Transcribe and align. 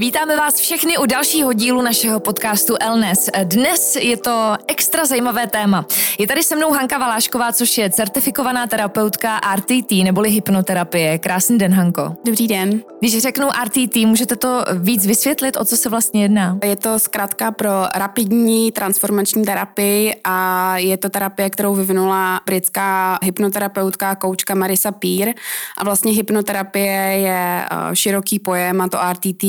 Vítáme 0.00 0.36
vás 0.36 0.60
všechny 0.60 0.98
u 0.98 1.06
dalšího 1.06 1.52
dílu 1.52 1.82
našeho 1.82 2.20
podcastu 2.20 2.74
Elnes. 2.80 3.30
Dnes 3.44 3.96
je 3.96 4.16
to 4.16 4.54
extra 4.66 5.06
zajímavé 5.06 5.46
téma. 5.46 5.86
Je 6.18 6.26
tady 6.26 6.42
se 6.42 6.56
mnou 6.56 6.72
Hanka 6.72 6.98
Valášková, 6.98 7.52
což 7.52 7.78
je 7.78 7.90
certifikovaná 7.90 8.66
terapeutka 8.66 9.40
RTT 9.56 9.90
neboli 10.04 10.30
hypnoterapie. 10.30 11.18
Krásný 11.18 11.58
den, 11.58 11.74
Hanko. 11.74 12.16
Dobrý 12.24 12.48
den. 12.48 12.82
Když 13.00 13.18
řeknu 13.18 13.48
RTT, 13.64 13.96
můžete 13.96 14.36
to 14.36 14.64
víc 14.74 15.06
vysvětlit, 15.06 15.56
o 15.56 15.64
co 15.64 15.76
se 15.76 15.88
vlastně 15.88 16.22
jedná? 16.22 16.58
Je 16.64 16.76
to 16.76 16.98
zkrátka 16.98 17.50
pro 17.50 17.70
rapidní 17.94 18.72
transformační 18.72 19.44
terapii 19.44 20.14
a 20.24 20.78
je 20.78 20.96
to 20.96 21.08
terapie, 21.08 21.50
kterou 21.50 21.74
vyvinula 21.74 22.40
britská 22.46 23.18
hypnoterapeutka, 23.22 24.14
koučka 24.14 24.54
Marisa 24.54 24.92
Peer. 24.92 25.34
A 25.78 25.84
vlastně 25.84 26.12
hypnoterapie 26.12 26.92
je 27.00 27.64
eh, 27.64 27.96
široký 27.96 28.38
pojem 28.38 28.80
a 28.80 28.88
to 28.88 28.98
RTT 29.12 29.44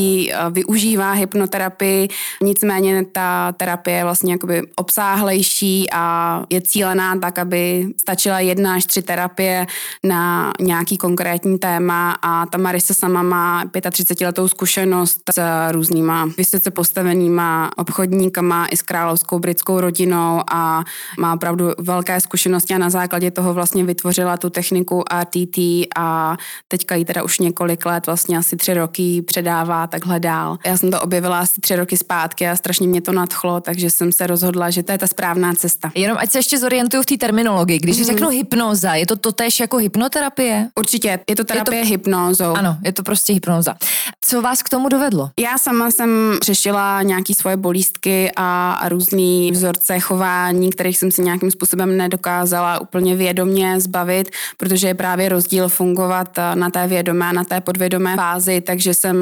využívá 0.50 1.11
hypnoterapii, 1.11 2.08
nicméně 2.42 3.06
ta 3.11 3.52
terapie 3.52 3.97
je 3.97 4.03
vlastně 4.03 4.31
jakoby 4.31 4.61
obsáhlejší 4.75 5.88
a 5.92 6.44
je 6.50 6.61
cílená 6.61 7.16
tak, 7.20 7.39
aby 7.39 7.88
stačila 8.00 8.39
jedna 8.39 8.75
až 8.75 8.86
tři 8.86 9.02
terapie 9.02 9.67
na 10.03 10.52
nějaký 10.59 10.98
konkrétní 10.98 11.59
téma. 11.59 12.17
A 12.22 12.45
ta 12.45 12.58
Marisa 12.58 12.94
sama 12.94 13.23
má 13.23 13.64
35 13.92 14.25
letou 14.25 14.48
zkušenost 14.48 15.22
s 15.36 15.42
různýma 15.72 16.30
vysoce 16.38 16.72
postavenýma 16.72 17.70
obchodníkama 17.78 18.67
i 18.67 18.78
s 18.78 18.81
královskou 18.81 19.39
britskou 19.39 19.80
rodinou 19.80 20.42
a 20.52 20.83
má 21.20 21.33
opravdu 21.33 21.72
velké 21.80 22.22
zkušenosti 22.22 22.73
a 22.73 22.78
na 22.78 22.89
základě 22.89 23.31
toho 23.31 23.53
vlastně 23.53 23.83
vytvořila 23.83 24.38
tu 24.38 24.50
techniku 24.50 25.03
RTT 25.22 25.58
a 25.95 26.38
teďka 26.67 26.95
ji 26.95 27.05
teda 27.05 27.23
už 27.23 27.39
několik 27.39 27.86
let, 27.86 28.05
vlastně 28.05 28.38
asi 28.38 28.55
tři 28.58 28.73
roky 28.73 29.22
předává 29.22 29.88
takhle 29.88 30.20
dál. 30.31 30.57
Já 30.65 30.77
jsem 30.77 30.91
to 30.91 31.01
objevila 31.01 31.39
asi 31.39 31.61
tři 31.61 31.75
roky 31.75 31.97
zpátky 31.97 32.47
a 32.47 32.55
strašně 32.55 32.87
mě 32.87 33.01
to 33.01 33.11
nadchlo, 33.11 33.61
takže 33.61 33.89
jsem 33.89 34.11
se 34.11 34.27
rozhodla, 34.27 34.69
že 34.69 34.83
to 34.83 34.91
je 34.91 34.97
ta 34.97 35.07
správná 35.07 35.53
cesta. 35.53 35.91
Jenom 35.95 36.17
ať 36.17 36.31
se 36.31 36.37
ještě 36.39 36.59
zorientuju 36.59 37.03
v 37.03 37.05
té 37.05 37.17
terminologii. 37.17 37.79
Když 37.79 37.97
mm-hmm. 37.97 38.05
řeknu 38.05 38.29
hypnoza, 38.29 38.93
je 38.95 39.05
to 39.05 39.15
totéž 39.15 39.59
jako 39.59 39.77
hypnoterapie? 39.77 40.69
Určitě, 40.79 41.19
je 41.29 41.35
to 41.35 41.43
terapie 41.43 41.79
je 41.79 41.83
to... 41.83 41.89
hypnózou. 41.89 42.53
Ano, 42.53 42.77
je 42.83 42.91
to 42.91 43.03
prostě 43.03 43.33
hypnoza. 43.33 43.75
Co 44.21 44.41
vás 44.41 44.63
k 44.63 44.69
tomu 44.69 44.89
dovedlo? 44.89 45.29
Já 45.39 45.57
sama 45.57 45.91
jsem 45.91 46.09
řešila 46.43 47.02
nějaký 47.02 47.33
svoje 47.33 47.57
bolístky 47.57 48.31
a, 48.35 48.71
a 48.73 48.89
různý 48.89 49.52
vzorce 49.52 49.99
chování, 49.99 50.69
kterých 50.69 50.97
jsem 50.97 51.11
si 51.11 51.21
nějakým 51.21 51.52
způsobem 51.52 51.97
nedokázala 51.97 52.79
úplně 52.81 53.15
vědomě 53.15 53.79
zbavit, 53.79 54.29
protože 54.57 54.87
je 54.87 54.93
právě 54.93 55.29
rozdíl 55.29 55.69
fungovat 55.69 56.39
na 56.53 56.69
té 56.69 56.87
vědomé 56.87 57.33
na 57.33 57.43
té 57.43 57.61
podvědomé 57.61 58.15
fázi, 58.15 58.61
takže 58.61 58.93
jsem 58.93 59.17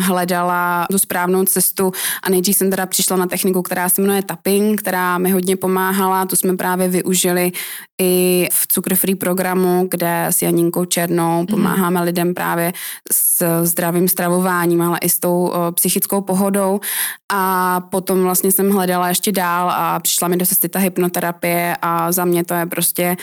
hledala 0.00 0.43
tu 0.90 0.98
správnou 0.98 1.44
cestu 1.44 1.92
a 2.22 2.30
nejdřív 2.30 2.56
jsem 2.56 2.70
teda 2.70 2.86
přišla 2.86 3.16
na 3.16 3.26
techniku, 3.26 3.62
která 3.62 3.88
se 3.88 4.02
jmenuje 4.02 4.22
tapping, 4.22 4.80
která 4.80 5.18
mi 5.18 5.30
hodně 5.30 5.56
pomáhala, 5.56 6.26
tu 6.26 6.36
jsme 6.36 6.56
právě 6.56 6.88
využili 6.88 7.52
i 8.00 8.48
v 8.52 8.66
Cukr 8.66 8.94
Free 8.94 9.14
programu, 9.14 9.86
kde 9.90 10.26
s 10.26 10.42
Janinkou 10.42 10.84
Černou 10.84 11.38
mhm. 11.38 11.46
pomáháme 11.46 12.00
mm. 12.00 12.06
lidem 12.06 12.34
právě 12.34 12.72
s 13.12 13.62
zdravým 13.62 14.08
stravováním, 14.08 14.82
ale 14.82 14.98
i 14.98 15.08
s 15.08 15.18
tou 15.18 15.52
psychickou 15.74 16.20
pohodou. 16.20 16.80
A 17.32 17.80
potom 17.80 18.22
vlastně 18.22 18.52
jsem 18.52 18.70
hledala 18.70 19.08
ještě 19.08 19.32
dál 19.32 19.70
a 19.70 20.00
přišla 20.00 20.28
mi 20.28 20.36
do 20.36 20.46
cesty 20.46 20.68
ta 20.68 20.78
hypnoterapie 20.78 21.76
a 21.82 22.12
za 22.12 22.24
mě 22.24 22.44
to 22.44 22.54
je 22.54 22.66
prostě 22.66 23.16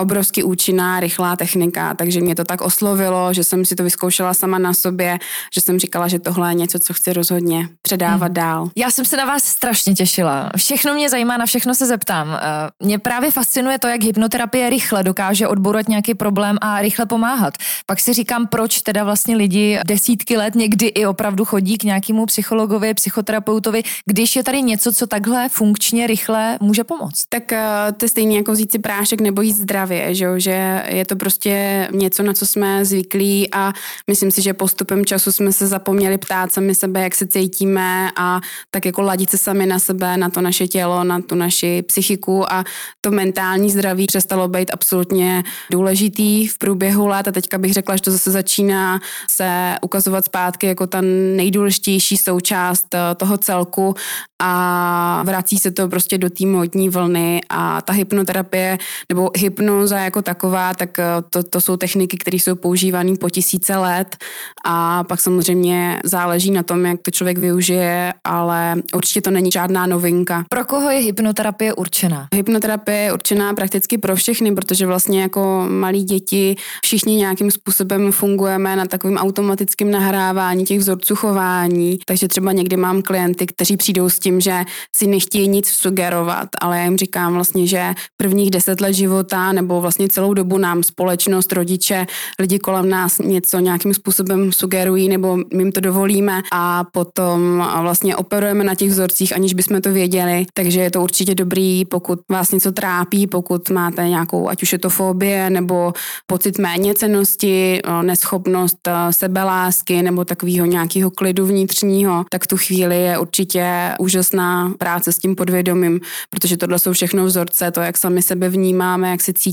obrovsky 0.00 0.42
účinná, 0.42 1.00
rychlá 1.00 1.36
technika, 1.36 1.94
takže 1.94 2.20
mě 2.20 2.34
to 2.34 2.44
tak 2.44 2.60
oslovilo, 2.60 3.34
že 3.34 3.44
jsem 3.44 3.64
si 3.64 3.74
to 3.74 3.82
vyzkoušela 3.82 4.34
sama 4.34 4.58
na 4.58 4.74
sobě, 4.74 5.18
že 5.54 5.60
jsem 5.60 5.78
říkala, 5.78 6.08
že 6.08 6.18
tohle 6.18 6.50
je 6.50 6.54
něco, 6.54 6.78
co 6.78 6.94
chci 6.94 7.12
rozhodně 7.12 7.68
předávat 7.82 8.26
hmm. 8.26 8.34
dál. 8.34 8.70
Já 8.76 8.90
jsem 8.90 9.04
se 9.04 9.16
na 9.16 9.24
vás 9.24 9.44
strašně 9.44 9.94
těšila. 9.94 10.50
Všechno 10.56 10.94
mě 10.94 11.08
zajímá, 11.10 11.36
na 11.36 11.46
všechno 11.46 11.74
se 11.74 11.86
zeptám. 11.86 12.28
Eh, 12.30 12.84
mě 12.84 12.98
právě 12.98 13.30
fascinuje 13.30 13.78
to, 13.78 13.86
jak 13.86 14.02
hypnoterapie 14.02 14.70
rychle 14.70 15.02
dokáže 15.02 15.48
odbourat 15.48 15.88
nějaký 15.88 16.14
problém 16.14 16.56
a 16.60 16.80
rychle 16.80 17.06
pomáhat. 17.06 17.54
Pak 17.86 18.00
si 18.00 18.12
říkám, 18.12 18.46
proč 18.46 18.82
teda 18.82 19.04
vlastně 19.04 19.36
lidi 19.36 19.80
desítky 19.86 20.36
let 20.36 20.54
někdy 20.54 20.86
i 20.86 21.06
opravdu 21.06 21.44
chodí 21.44 21.78
k 21.78 21.84
nějakému 21.84 22.26
psychologovi, 22.26 22.94
psychoterapeutovi, 22.94 23.82
když 24.06 24.36
je 24.36 24.44
tady 24.44 24.62
něco, 24.62 24.92
co 24.92 25.06
takhle 25.06 25.48
funkčně, 25.48 26.06
rychle 26.06 26.58
může 26.60 26.84
pomoct. 26.84 27.24
Tak 27.28 27.42
uh, 27.52 27.58
to 27.96 28.04
je 28.04 28.08
stejně 28.08 28.36
jako 28.36 28.52
vzít 28.52 28.72
si 28.72 28.78
prášek 28.78 29.20
nebo 29.20 29.42
jít 29.42 29.56
zdravě 29.56 29.81
hlavě, 29.82 30.14
že, 30.14 30.40
že 30.40 30.82
je 30.88 31.04
to 31.04 31.16
prostě 31.16 31.88
něco, 31.92 32.22
na 32.22 32.32
co 32.32 32.46
jsme 32.46 32.84
zvyklí 32.84 33.48
a 33.52 33.72
myslím 34.06 34.30
si, 34.30 34.42
že 34.42 34.54
postupem 34.54 35.04
času 35.04 35.32
jsme 35.32 35.52
se 35.52 35.66
zapomněli 35.66 36.18
ptát 36.18 36.52
sami 36.52 36.74
sebe, 36.74 37.02
jak 37.02 37.14
se 37.14 37.26
cítíme 37.26 38.10
a 38.16 38.40
tak 38.70 38.86
jako 38.86 39.02
ladit 39.02 39.30
se 39.30 39.38
sami 39.38 39.66
na 39.66 39.78
sebe, 39.78 40.16
na 40.16 40.30
to 40.30 40.40
naše 40.40 40.68
tělo, 40.68 41.04
na 41.04 41.20
tu 41.20 41.34
naši 41.34 41.82
psychiku 41.82 42.52
a 42.52 42.64
to 43.00 43.10
mentální 43.10 43.70
zdraví 43.70 44.06
přestalo 44.06 44.48
být 44.48 44.70
absolutně 44.72 45.42
důležitý 45.70 46.46
v 46.46 46.58
průběhu 46.58 47.06
let. 47.06 47.28
A 47.28 47.32
teďka 47.32 47.58
bych 47.58 47.72
řekla, 47.72 47.96
že 47.96 48.02
to 48.02 48.10
zase 48.10 48.30
začíná 48.30 49.00
se 49.30 49.74
ukazovat 49.82 50.24
zpátky 50.24 50.66
jako 50.66 50.86
ta 50.86 51.00
nejdůležitější 51.36 52.16
součást 52.16 52.94
eh, 52.94 53.14
toho 53.14 53.38
celku 53.38 53.94
a 54.42 55.22
vrací 55.26 55.58
se 55.58 55.70
to 55.70 55.88
prostě 55.88 56.18
do 56.18 56.30
té 56.30 56.46
modní 56.46 56.88
vlny 56.88 57.40
a 57.48 57.80
ta 57.82 57.92
hypnoterapie 57.92 58.78
nebo 59.08 59.30
hypnoza 59.72 59.98
jako 59.98 60.22
taková, 60.22 60.74
tak 60.74 60.98
eh, 60.98 61.04
to, 61.30 61.42
to 61.42 61.60
jsou 61.60 61.76
techniky, 61.76 62.16
které 62.16 62.36
jsou 62.36 62.54
používané 62.54 63.16
po 63.16 63.30
tisíce 63.30 63.76
let 63.76 64.16
a 64.64 65.04
pak 65.04 65.20
samozřejmě 65.20 66.00
záleží 66.04 66.50
na 66.50 66.62
tom, 66.62 66.86
jak 66.86 67.02
to 67.02 67.10
člověk 67.10 67.38
využije, 67.38 68.12
ale 68.24 68.74
určitě 68.94 69.20
to 69.20 69.30
není 69.30 69.50
žádná 69.50 69.86
novinka. 69.86 70.44
Pro 70.48 70.64
koho 70.64 70.90
je 70.90 70.98
hypnoterapie 70.98 71.74
určená? 71.74 72.28
Hypnoterapie 72.34 72.98
je 72.98 73.12
určená 73.12 73.54
prakticky 73.54 73.98
pro 73.98 74.16
všechny, 74.16 74.54
protože 74.54 74.86
vlastně 74.86 75.22
jako 75.22 75.66
malí 75.68 76.04
děti 76.04 76.56
všichni 76.84 77.16
nějakým 77.16 77.50
způsobem 77.50 78.12
fungujeme 78.12 78.76
na 78.76 78.86
takovým 78.86 79.16
automatickém 79.16 79.90
nahrávání 79.90 80.64
těch 80.64 80.78
vzorců 80.78 81.16
chování, 81.16 81.98
takže 82.06 82.28
třeba 82.28 82.52
někdy 82.52 82.76
mám 82.76 83.02
klienty, 83.02 83.46
kteří 83.46 83.76
přijdou 83.76 84.08
s 84.08 84.18
tím, 84.18 84.32
tím, 84.32 84.40
že 84.40 84.64
si 84.96 85.06
nechtějí 85.06 85.48
nic 85.48 85.68
sugerovat, 85.68 86.48
ale 86.60 86.78
já 86.78 86.84
jim 86.84 86.96
říkám 86.96 87.34
vlastně, 87.34 87.66
že 87.66 87.94
prvních 88.16 88.50
deset 88.50 88.80
let 88.80 88.92
života 88.92 89.52
nebo 89.62 89.80
vlastně 89.80 90.08
celou 90.08 90.34
dobu 90.34 90.58
nám 90.58 90.82
společnost, 90.82 91.52
rodiče, 91.52 92.06
lidi 92.38 92.58
kolem 92.58 92.88
nás 92.88 93.18
něco 93.18 93.58
nějakým 93.58 93.94
způsobem 93.94 94.52
sugerují 94.52 95.08
nebo 95.08 95.36
my 95.36 95.62
jim 95.62 95.72
to 95.72 95.80
dovolíme 95.80 96.42
a 96.52 96.84
potom 96.84 97.68
vlastně 97.80 98.16
operujeme 98.16 98.64
na 98.64 98.74
těch 98.74 98.90
vzorcích, 98.90 99.34
aniž 99.34 99.54
bychom 99.54 99.80
to 99.80 99.92
věděli, 99.92 100.46
takže 100.54 100.80
je 100.80 100.90
to 100.90 101.02
určitě 101.02 101.34
dobrý, 101.34 101.84
pokud 101.84 102.18
vás 102.30 102.50
něco 102.50 102.72
trápí, 102.72 103.26
pokud 103.26 103.70
máte 103.70 104.08
nějakou, 104.08 104.48
ať 104.48 104.62
už 104.62 104.72
je 104.72 104.78
to 104.78 104.90
fobie 104.90 105.50
nebo 105.50 105.92
pocit 106.26 106.58
méněcenosti, 106.58 107.80
neschopnost 108.02 108.88
sebelásky 109.10 110.02
nebo 110.02 110.24
takového 110.24 110.66
nějakého 110.66 111.10
klidu 111.10 111.46
vnitřního, 111.46 112.24
tak 112.30 112.46
tu 112.46 112.56
chvíli 112.56 113.02
je 113.02 113.18
určitě 113.18 113.94
úžasná 114.00 114.72
práce 114.78 115.12
s 115.12 115.18
tím 115.18 115.34
podvědomím, 115.34 116.00
protože 116.30 116.56
tohle 116.56 116.78
jsou 116.78 116.92
všechno 116.92 117.24
vzorce, 117.24 117.70
to, 117.70 117.80
jak 117.80 117.98
sami 117.98 118.22
sebe 118.22 118.48
vnímáme, 118.48 119.10
jak 119.10 119.20
se 119.20 119.32
cítíme 119.32 119.51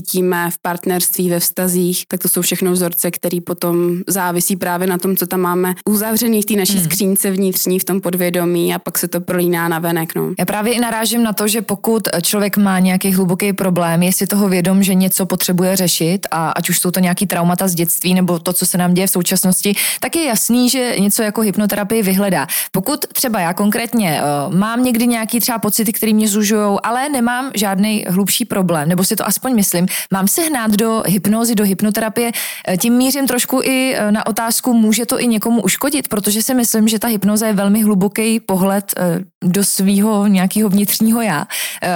v 0.50 0.58
partnerství, 0.62 1.30
ve 1.30 1.40
vztazích, 1.40 2.04
tak 2.08 2.20
to 2.20 2.28
jsou 2.28 2.42
všechno 2.42 2.72
vzorce, 2.72 3.10
které 3.10 3.38
potom 3.40 3.96
závisí 4.06 4.56
právě 4.56 4.86
na 4.86 4.98
tom, 4.98 5.16
co 5.16 5.26
tam 5.26 5.40
máme 5.40 5.74
uzavřený 5.88 6.42
v 6.42 6.44
té 6.44 6.54
naší 6.54 6.74
hmm. 6.76 6.84
skřínce 6.84 7.30
vnitřní, 7.30 7.78
v 7.78 7.84
tom 7.84 8.00
podvědomí 8.00 8.74
a 8.74 8.78
pak 8.78 8.98
se 8.98 9.08
to 9.08 9.20
prolíná 9.20 9.68
na 9.68 9.78
venek. 9.78 10.14
No. 10.14 10.32
Já 10.38 10.44
právě 10.44 10.72
i 10.72 10.80
narážím 10.80 11.22
na 11.22 11.32
to, 11.32 11.48
že 11.48 11.62
pokud 11.62 12.08
člověk 12.22 12.56
má 12.56 12.78
nějaký 12.78 13.12
hluboký 13.12 13.52
problém, 13.52 14.02
je 14.02 14.12
si 14.12 14.26
toho 14.26 14.48
vědom, 14.48 14.82
že 14.82 14.94
něco 14.94 15.26
potřebuje 15.26 15.76
řešit 15.76 16.26
a 16.30 16.50
ať 16.50 16.70
už 16.70 16.78
jsou 16.78 16.90
to 16.90 17.00
nějaký 17.00 17.26
traumata 17.26 17.68
z 17.68 17.74
dětství 17.74 18.14
nebo 18.14 18.38
to, 18.38 18.52
co 18.52 18.66
se 18.66 18.78
nám 18.78 18.94
děje 18.94 19.06
v 19.06 19.10
současnosti, 19.10 19.74
tak 20.00 20.16
je 20.16 20.24
jasný, 20.24 20.70
že 20.70 20.94
něco 20.98 21.22
jako 21.22 21.40
hypnoterapii 21.40 22.02
vyhledá. 22.02 22.46
Pokud 22.72 23.06
třeba 23.12 23.40
já 23.40 23.54
konkrétně 23.54 24.20
uh, 24.22 24.54
mám 24.54 24.82
někdy 24.84 25.06
nějaký 25.06 25.40
třeba 25.40 25.58
pocity, 25.58 25.92
které 25.92 26.12
mě 26.12 26.28
zužují, 26.28 26.78
ale 26.82 27.08
nemám 27.08 27.50
žádný 27.54 28.04
hlubší 28.08 28.44
problém, 28.44 28.88
nebo 28.88 29.04
si 29.04 29.16
to 29.16 29.26
aspoň 29.26 29.54
myslím, 29.54 29.86
Mám 30.12 30.28
se 30.28 30.42
hnát 30.42 30.70
do 30.70 31.02
hypnózy, 31.06 31.54
do 31.54 31.64
hypnoterapie. 31.64 32.32
Eh, 32.68 32.76
tím 32.76 32.94
mířím 32.94 33.26
trošku 33.26 33.60
i 33.64 33.94
eh, 33.94 34.12
na 34.12 34.26
otázku, 34.26 34.72
může 34.72 35.06
to 35.06 35.20
i 35.20 35.26
někomu 35.26 35.62
uškodit, 35.62 36.08
protože 36.08 36.42
si 36.42 36.54
myslím, 36.54 36.88
že 36.88 36.98
ta 36.98 37.08
hypnoza 37.08 37.46
je 37.46 37.52
velmi 37.52 37.82
hluboký 37.82 38.40
pohled 38.40 38.94
do 39.44 39.64
svého 39.64 40.26
nějakého 40.26 40.68
vnitřního 40.68 41.22
já. 41.22 41.46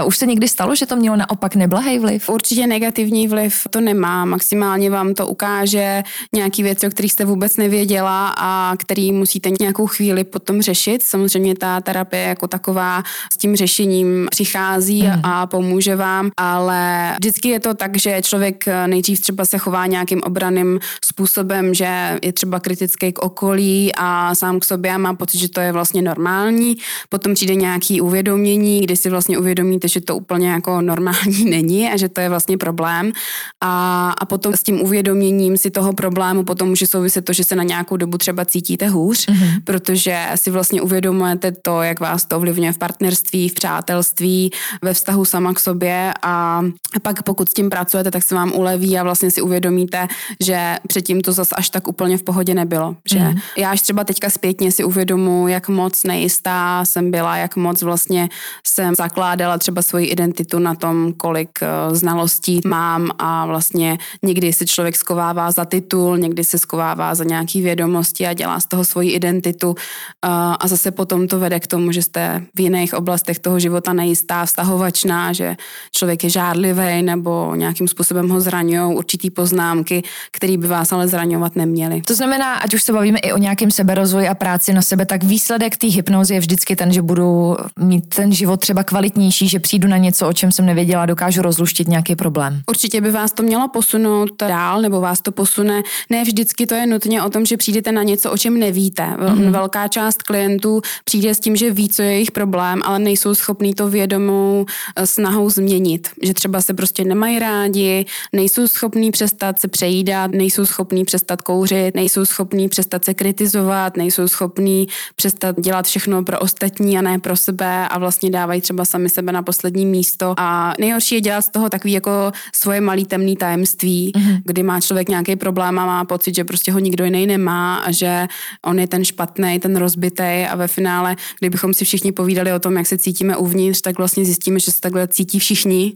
Už 0.05 0.17
se 0.17 0.26
někdy 0.26 0.49
stalo, 0.49 0.75
že 0.75 0.87
to 0.87 0.96
mělo 0.96 1.17
naopak 1.17 1.56
neblahý 1.56 1.99
vliv? 1.99 2.29
Určitě 2.29 2.67
negativní 2.67 3.29
vliv 3.29 3.67
to 3.70 3.81
nemá. 3.81 4.25
Maximálně 4.25 4.91
vám 4.91 5.14
to 5.14 5.26
ukáže 5.26 6.02
nějaký 6.35 6.62
věci, 6.62 6.87
o 6.87 6.91
kterých 6.91 7.12
jste 7.12 7.25
vůbec 7.25 7.56
nevěděla 7.56 8.35
a 8.38 8.75
který 8.79 9.12
musíte 9.12 9.50
nějakou 9.61 9.87
chvíli 9.87 10.25
potom 10.25 10.62
řešit. 10.62 11.02
Samozřejmě 11.02 11.55
ta 11.55 11.81
terapie 11.81 12.23
jako 12.23 12.49
taková 12.49 13.02
s 13.32 13.37
tím 13.37 13.56
řešením 13.56 14.26
přichází 14.31 15.02
mm. 15.02 15.20
a 15.23 15.46
pomůže 15.46 15.96
vám, 15.96 16.31
ale 16.37 17.12
vždycky 17.19 17.49
je 17.49 17.61
to 17.61 17.75
tak, 17.75 17.83
že 17.96 18.22
člověk 18.22 18.64
nejdřív 18.86 19.20
třeba 19.20 19.44
se 19.44 19.58
chová 19.58 19.86
nějakým 19.86 20.22
obraným 20.22 20.81
způsobem, 21.04 21.75
že 21.75 22.19
je 22.22 22.32
třeba 22.32 22.60
kritický 22.60 23.12
k 23.12 23.19
okolí 23.19 23.92
a 23.96 24.34
sám 24.34 24.60
k 24.60 24.64
sobě 24.64 24.90
a 24.90 24.98
má 24.98 25.14
pocit, 25.14 25.38
že 25.38 25.48
to 25.48 25.60
je 25.60 25.72
vlastně 25.72 26.02
normální. 26.02 26.76
Potom 27.08 27.34
přijde 27.34 27.54
nějaký 27.54 28.00
uvědomění, 28.00 28.81
kdy 28.81 28.96
si 28.96 29.10
vlastně 29.10 29.38
uvědomíte, 29.38 29.88
že 29.88 30.00
to 30.00 30.16
úplně 30.16 30.48
jako 30.50 30.81
normální 30.81 31.44
není 31.50 31.88
a 31.88 31.96
že 31.96 32.08
to 32.08 32.20
je 32.20 32.28
vlastně 32.28 32.58
problém. 32.58 33.12
A, 33.60 34.10
a 34.19 34.25
potom 34.25 34.52
s 34.52 34.62
tím 34.62 34.82
uvědoměním 34.82 35.56
si 35.56 35.70
toho 35.70 35.92
problému 35.92 36.44
potom 36.44 36.69
může 36.69 36.86
souviset 36.86 37.25
to, 37.25 37.32
že 37.32 37.44
se 37.44 37.56
na 37.56 37.62
nějakou 37.62 37.96
dobu 37.96 38.19
třeba 38.19 38.44
cítíte 38.44 38.88
hůř, 38.88 39.28
mm-hmm. 39.28 39.60
protože 39.64 40.26
si 40.34 40.50
vlastně 40.50 40.82
uvědomujete 40.82 41.52
to, 41.52 41.82
jak 41.82 42.00
vás 42.00 42.25
to 42.25 42.36
ovlivňuje 42.36 42.72
v 42.72 42.78
partnerství, 42.78 43.48
v 43.48 43.54
přátelství, 43.54 44.50
ve 44.82 44.94
vztahu 44.94 45.25
sama 45.25 45.54
k 45.54 45.60
sobě 45.60 46.12
a 46.22 46.62
pak 47.02 47.22
pokud 47.22 47.48
s 47.48 47.54
tím 47.54 47.70
pracujete, 47.74 48.10
tak 48.10 48.22
se 48.22 48.34
vám 48.34 48.52
uleví 48.54 48.98
a 48.98 49.02
vlastně 49.02 49.30
si 49.30 49.42
uvědomíte, 49.42 50.08
že 50.40 50.76
předtím 50.88 51.20
to 51.20 51.32
zase 51.32 51.54
až 51.54 51.70
tak 51.70 51.88
úplně 51.88 52.18
v 52.18 52.22
pohodě 52.22 52.54
nebylo. 52.54 52.96
Že 53.10 53.18
mm. 53.18 53.38
já 53.56 53.70
až 53.70 53.80
třeba 53.80 54.04
teďka 54.04 54.30
zpětně 54.30 54.72
si 54.72 54.84
uvědomu, 54.84 55.48
jak 55.48 55.68
moc 55.68 56.04
nejistá 56.04 56.84
jsem 56.84 57.10
byla, 57.10 57.36
jak 57.36 57.56
moc 57.56 57.82
vlastně 57.82 58.28
jsem 58.66 58.94
zakládala 58.94 59.58
třeba 59.58 59.82
svoji 59.82 60.06
identitu 60.06 60.58
na 60.58 60.74
tom, 60.74 61.12
kolik 61.12 61.50
eh, 61.62 61.94
znalostí 61.94 62.60
mám 62.66 63.10
a 63.18 63.46
vlastně 63.46 63.98
někdy 64.22 64.52
se 64.52 64.66
člověk 64.66 64.96
skovává 64.96 65.50
za 65.50 65.64
titul, 65.64 66.18
někdy 66.18 66.44
se 66.44 66.58
skovává 66.58 67.14
za 67.14 67.24
nějaký 67.24 67.62
vědomosti 67.62 68.26
a 68.26 68.32
dělá 68.32 68.60
z 68.60 68.66
toho 68.66 68.84
svoji 68.84 69.10
identitu 69.10 69.74
eh, 69.74 70.28
a 70.60 70.68
zase 70.68 70.90
potom 70.90 71.28
to 71.28 71.38
vede 71.38 71.60
k 71.60 71.66
tomu, 71.66 71.92
že 71.92 72.02
jste 72.02 72.42
v 72.54 72.60
jiných 72.60 72.94
oblastech 72.94 73.38
toho 73.38 73.58
života 73.58 73.92
nejistá, 73.92 74.46
vztahovačná, 74.46 75.32
že 75.32 75.56
člověk 75.90 76.24
je 76.24 76.30
žádlivý 76.30 77.02
nebo 77.02 77.54
nějakým 77.64 77.88
způsobem 77.88 78.28
ho 78.28 78.40
zraňují 78.40 78.96
určitý 78.96 79.31
poznámky, 79.31 80.02
které 80.31 80.56
by 80.56 80.66
vás 80.66 80.93
ale 80.93 81.08
zraňovat 81.08 81.56
neměly. 81.56 82.02
To 82.02 82.14
znamená, 82.14 82.55
ať 82.55 82.75
už 82.75 82.82
se 82.82 82.93
bavíme 82.93 83.19
i 83.19 83.32
o 83.32 83.38
nějakém 83.38 83.70
seberozvoji 83.70 84.28
a 84.28 84.34
práci 84.34 84.72
na 84.72 84.82
sebe, 84.82 85.06
tak 85.06 85.25
výsledek 85.25 85.76
té 85.76 85.87
hypnozy 85.87 86.34
je 86.34 86.40
vždycky 86.40 86.76
ten, 86.76 86.93
že 86.93 87.02
budu 87.02 87.56
mít 87.78 88.14
ten 88.14 88.32
život 88.32 88.61
třeba 88.61 88.84
kvalitnější, 88.84 89.49
že 89.49 89.61
přijdu 89.61 89.88
na 89.88 89.96
něco, 89.96 90.28
o 90.28 90.32
čem 90.32 90.52
jsem 90.52 90.66
nevěděla, 90.66 91.06
dokážu 91.06 91.43
rozluštit 91.43 91.88
nějaký 91.88 92.16
problém. 92.16 92.61
Určitě 92.69 93.00
by 93.00 93.11
vás 93.11 93.32
to 93.32 93.43
mělo 93.43 93.69
posunout 93.69 94.31
dál, 94.38 94.82
nebo 94.82 95.00
vás 95.00 95.20
to 95.20 95.32
posune. 95.32 95.82
Ne 96.10 96.22
vždycky 96.22 96.67
to 96.67 96.75
je 96.75 96.87
nutně 96.87 97.22
o 97.22 97.31
tom, 97.31 97.46
že 97.46 97.56
přijdete 97.56 97.93
na 97.93 98.02
něco, 98.02 98.31
o 98.31 98.38
čem 98.38 98.58
nevíte. 98.58 99.02
Mm-hmm. 99.02 99.50
Velká 99.50 99.88
část 99.88 100.22
klientů 100.22 100.81
přijde 101.05 101.34
s 101.34 101.40
tím, 101.40 101.56
že 101.56 101.70
ví, 101.70 101.88
co 101.88 102.02
je 102.02 102.12
jejich 102.12 102.31
problém, 102.31 102.81
ale 102.84 102.99
nejsou 102.99 103.34
schopní 103.34 103.75
to 103.75 103.88
vědomou 103.88 104.67
eh, 104.96 105.06
snahou 105.06 105.50
změnit. 105.50 106.08
Že 106.22 106.34
třeba 106.34 106.62
se 106.62 106.75
prostě 106.75 107.05
nemají 107.05 107.38
rádi, 107.44 108.06
nejsou 108.32 108.69
schopní 108.69 109.11
přestat 109.11 109.61
se 109.61 109.69
přejídat, 109.69 110.31
nejsou 110.31 110.67
schopní 110.67 111.05
přestat 111.05 111.43
kouřit, 111.43 111.94
nejsou 111.94 112.25
schopní 112.25 112.69
přestat 112.69 113.05
se 113.05 113.14
kritizovat, 113.14 113.96
nejsou 113.96 114.29
schopní 114.29 114.88
přestat 115.17 115.61
dělat 115.61 115.87
všechno 115.87 116.25
pro 116.25 116.38
ostatní 116.38 116.99
a 116.99 117.02
ne 117.02 117.19
pro 117.19 117.37
sebe 117.37 117.88
a 117.88 117.99
vlastně 117.99 118.31
dávají 118.31 118.61
třeba 118.61 118.85
sami 118.85 119.08
sebe 119.08 119.32
na 119.32 119.43
poslední 119.43 119.87
místo. 119.87 120.35
A 120.37 120.75
nejhorší 120.79 121.14
je 121.14 121.20
dělat 121.20 121.43
z 121.43 121.49
toho 121.49 121.69
takový 121.69 121.93
jako 121.93 122.32
svoje 122.55 122.81
malý 122.81 123.05
temný 123.05 123.37
tajemství, 123.37 124.12
mm-hmm. 124.14 124.41
kdy 124.44 124.62
má 124.62 124.81
člověk 124.81 125.08
nějaký 125.08 125.37
problém 125.37 125.79
a 125.79 125.87
má 125.87 126.05
pocit, 126.05 126.35
že 126.35 126.44
prostě 126.44 126.73
ho 126.73 126.79
nikdo 126.79 127.05
jiný 127.05 127.26
nemá 127.26 127.76
a 127.76 127.91
že 127.91 128.26
on 128.64 128.79
je 128.79 128.87
ten 128.87 129.05
špatný, 129.05 129.58
ten 129.58 129.76
rozbitý 129.76 130.46
a 130.50 130.56
ve 130.56 130.69
finále, 130.69 131.17
kdybychom 131.41 131.75
si 131.75 131.85
všichni 131.85 132.12
povídali 132.12 132.52
o 132.52 132.58
tom, 132.58 132.76
jak 132.76 132.87
se 132.87 132.99
cítíme 132.99 133.37
uvnitř, 133.37 133.81
tak 133.81 133.99
vlastně 133.99 134.25
zjistíme, 134.25 134.61
že 134.61 134.73
se 134.73 134.81
takhle 134.81 135.08
cítí 135.08 135.38
všichni 135.38 135.94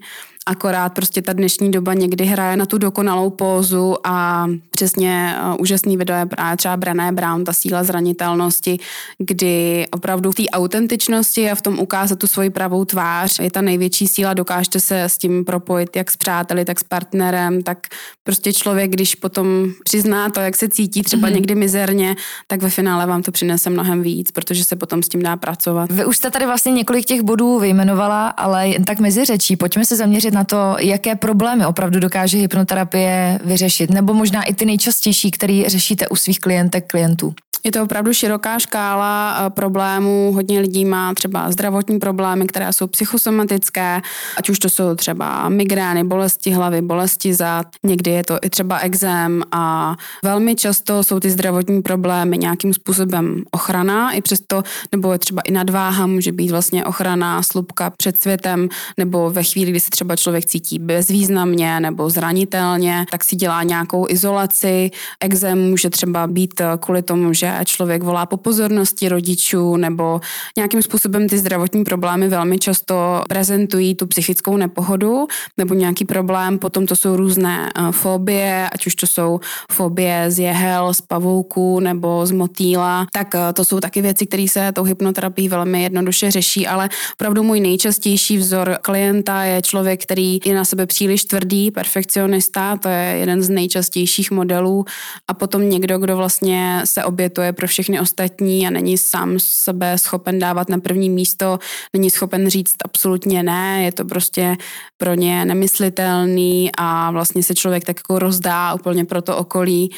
akorát 0.49 0.95
prostě 0.95 1.23
ta 1.23 1.33
dnešní 1.33 1.71
doba 1.71 1.95
někdy 1.95 2.25
hraje 2.25 2.57
na 2.57 2.67
tu 2.67 2.79
dokonalou 2.79 3.31
pózu 3.31 3.97
a 4.05 4.47
přesně 4.71 5.37
uh, 5.43 5.57
úžasný 5.61 5.97
video 5.97 6.17
je 6.17 6.27
právě 6.27 6.57
třeba 6.57 6.77
Brené 6.77 7.13
Brown, 7.13 7.45
ta 7.45 7.53
síla 7.53 7.85
zranitelnosti, 7.85 8.79
kdy 9.19 9.87
opravdu 9.91 10.33
v 10.33 10.35
té 10.35 10.43
autentičnosti 10.53 11.51
a 11.51 11.55
v 11.55 11.63
tom 11.63 11.79
ukázat 11.79 12.19
tu 12.19 12.27
svoji 12.27 12.51
pravou 12.51 12.85
tvář 12.85 13.39
je 13.39 13.51
ta 13.51 13.61
největší 13.61 14.09
síla, 14.09 14.35
dokážete 14.35 14.81
se 14.81 15.03
s 15.03 15.19
tím 15.19 15.45
propojit 15.45 15.97
jak 15.97 16.11
s 16.11 16.17
přáteli, 16.17 16.65
tak 16.65 16.81
s 16.81 16.85
partnerem, 16.85 17.63
tak 17.63 17.79
prostě 18.23 18.53
člověk, 18.53 18.91
když 18.91 19.15
potom 19.15 19.47
přizná 19.85 20.31
to, 20.31 20.41
jak 20.41 20.57
se 20.57 20.69
cítí 20.69 21.03
třeba 21.03 21.29
mm-hmm. 21.29 21.35
někdy 21.35 21.55
mizerně, 21.55 22.17
tak 22.47 22.63
ve 22.63 22.71
finále 22.71 23.07
vám 23.07 23.23
to 23.23 23.33
přinese 23.33 23.71
mnohem 23.71 24.03
víc, 24.03 24.31
protože 24.31 24.65
se 24.65 24.77
potom 24.77 25.03
s 25.03 25.09
tím 25.09 25.23
dá 25.23 25.37
pracovat. 25.37 25.93
Vy 25.93 26.05
už 26.05 26.17
jste 26.17 26.31
tady 26.31 26.47
vlastně 26.47 26.73
několik 26.73 27.05
těch 27.05 27.23
bodů 27.23 27.59
vyjmenovala, 27.59 28.29
ale 28.29 28.69
jen 28.69 28.85
tak 28.85 29.01
mezi 29.01 29.25
řečí, 29.25 29.57
pojďme 29.57 29.85
se 29.85 29.97
zaměřit 29.97 30.38
na 30.39 30.45
to, 30.45 30.77
jaké 30.79 31.17
problémy 31.17 31.67
opravdu 31.67 32.01
dokáže 32.01 32.39
hypnoterapie 32.39 33.41
vyřešit, 33.45 33.91
nebo 33.91 34.15
možná 34.15 34.43
i 34.43 34.55
ty 34.55 34.65
nejčastější, 34.65 35.31
které 35.31 35.63
řešíte 35.67 36.09
u 36.09 36.17
svých 36.17 36.41
klientek, 36.41 36.87
klientů. 36.87 37.35
Je 37.65 37.73
to 37.73 37.83
opravdu 37.83 38.13
široká 38.13 38.59
škála 38.59 39.39
eh, 39.47 39.51
problémů. 39.51 40.33
Hodně 40.35 40.61
lidí 40.61 40.85
má 40.85 41.15
třeba 41.15 41.51
zdravotní 41.51 41.99
problémy, 41.99 42.47
které 42.47 42.73
jsou 42.73 42.87
psychosomatické, 42.87 44.01
ať 44.37 44.51
už 44.51 44.59
to 44.59 44.71
jsou 44.71 44.95
třeba 44.95 45.49
migrény, 45.49 46.05
bolesti 46.05 46.51
hlavy, 46.51 46.83
bolesti 46.83 47.35
zad, 47.35 47.67
někdy 47.83 48.11
je 48.11 48.25
to 48.25 48.39
i 48.43 48.51
třeba 48.51 48.79
exém 48.79 49.43
a 49.53 49.97
velmi 50.23 50.55
často 50.55 51.03
jsou 51.03 51.21
ty 51.21 51.31
zdravotní 51.31 51.83
problémy 51.83 52.39
nějakým 52.39 52.75
způsobem 52.75 53.43
ochrana, 53.51 54.13
i 54.13 54.21
přesto, 54.21 54.63
nebo 54.93 55.13
je 55.13 55.19
třeba 55.19 55.43
i 55.43 55.51
nadváha, 55.51 56.07
může 56.07 56.33
být 56.33 56.51
vlastně 56.51 56.85
ochrana 56.85 57.43
slupka 57.43 57.91
před 57.91 58.23
světem, 58.23 58.69
nebo 58.97 59.31
ve 59.31 59.43
chvíli, 59.43 59.71
kdy 59.71 59.81
se 59.81 59.91
třeba 59.91 60.17
člověk 60.17 60.45
cítí 60.45 60.79
bezvýznamně 60.79 61.81
nebo 61.81 62.11
zranitelně, 62.11 63.07
tak 63.11 63.25
si 63.25 63.37
dělá 63.37 63.63
nějakou 63.63 64.09
izolaci. 64.09 64.91
Exém 65.21 65.71
může 65.71 65.91
třeba 65.91 66.27
být 66.27 66.61
kvůli 66.81 67.03
tomu, 67.03 67.33
že 67.33 67.48
člověk 67.65 68.03
volá 68.03 68.27
po 68.27 68.37
pozornosti 68.37 69.09
rodičů 69.09 69.77
nebo 69.77 70.21
nějakým 70.57 70.83
způsobem 70.83 71.29
ty 71.29 71.39
zdravotní 71.39 71.85
problémy 71.85 72.29
velmi 72.29 72.59
často 72.59 73.23
prezentují 73.29 73.95
tu 73.95 74.07
psychickou 74.07 74.57
nepohodu 74.57 75.27
nebo 75.57 75.75
nějaký 75.75 76.05
problém. 76.05 76.59
Potom 76.59 76.87
to 76.87 76.97
jsou 76.97 77.17
různé 77.17 77.71
eh, 77.75 77.93
fobie, 77.93 78.69
ať 78.73 78.87
už 78.87 78.95
to 78.95 79.07
jsou 79.07 79.41
fobie 79.73 80.31
z 80.31 80.39
jehel, 80.39 80.95
z 80.95 81.01
pavouků 81.01 81.81
nebo 81.81 82.27
z 82.27 82.31
motýla, 82.31 83.07
tak 83.13 83.35
eh, 83.35 83.53
to 83.53 83.65
jsou 83.65 83.81
taky 83.81 84.03
věci, 84.03 84.27
které 84.27 84.47
se 84.49 84.73
tou 84.73 84.83
hypnoterapií 84.83 85.49
velmi 85.49 85.83
jednoduše 85.83 86.31
řeší, 86.31 86.67
ale 86.67 86.89
opravdu 87.13 87.43
můj 87.43 87.61
nejčastější 87.61 88.39
vzor 88.39 88.79
klienta 88.83 89.43
je 89.43 89.63
člověk, 89.63 90.03
který 90.03 90.41
je 90.45 90.55
na 90.55 90.65
sebe 90.65 90.87
příliš 90.87 91.25
tvrdý, 91.25 91.71
perfekcionista, 91.71 92.77
to 92.77 92.89
je 92.89 93.17
jeden 93.21 93.43
z 93.43 93.49
nejčastějších 93.49 94.31
modelů 94.31 94.85
a 95.29 95.35
potom 95.35 95.69
někdo, 95.69 95.99
kdo 95.99 96.17
vlastně 96.17 96.83
se 96.85 97.05
obětuje 97.05 97.38
je 97.43 97.53
pro 97.53 97.67
všechny 97.67 98.01
ostatní 98.01 98.67
a 98.67 98.71
není 98.71 98.99
sám 98.99 99.35
sebe 99.39 99.99
schopen 99.99 100.39
dávat 100.39 100.69
na 100.69 100.79
první 100.79 101.11
místo, 101.11 101.59
není 101.93 102.11
schopen 102.11 102.49
říct 102.49 102.77
absolutně 102.85 103.43
ne, 103.43 103.83
je 103.83 103.93
to 103.93 104.05
prostě 104.05 104.57
pro 104.97 105.15
ně 105.15 105.45
nemyslitelný 105.45 106.71
a 106.79 107.11
vlastně 107.11 107.43
se 107.43 107.55
člověk 107.55 107.85
tak 107.85 107.97
jako 107.97 108.19
rozdá 108.19 108.75
úplně 108.75 109.05
pro 109.05 109.23
to 109.23 109.37
okolí 109.37 109.91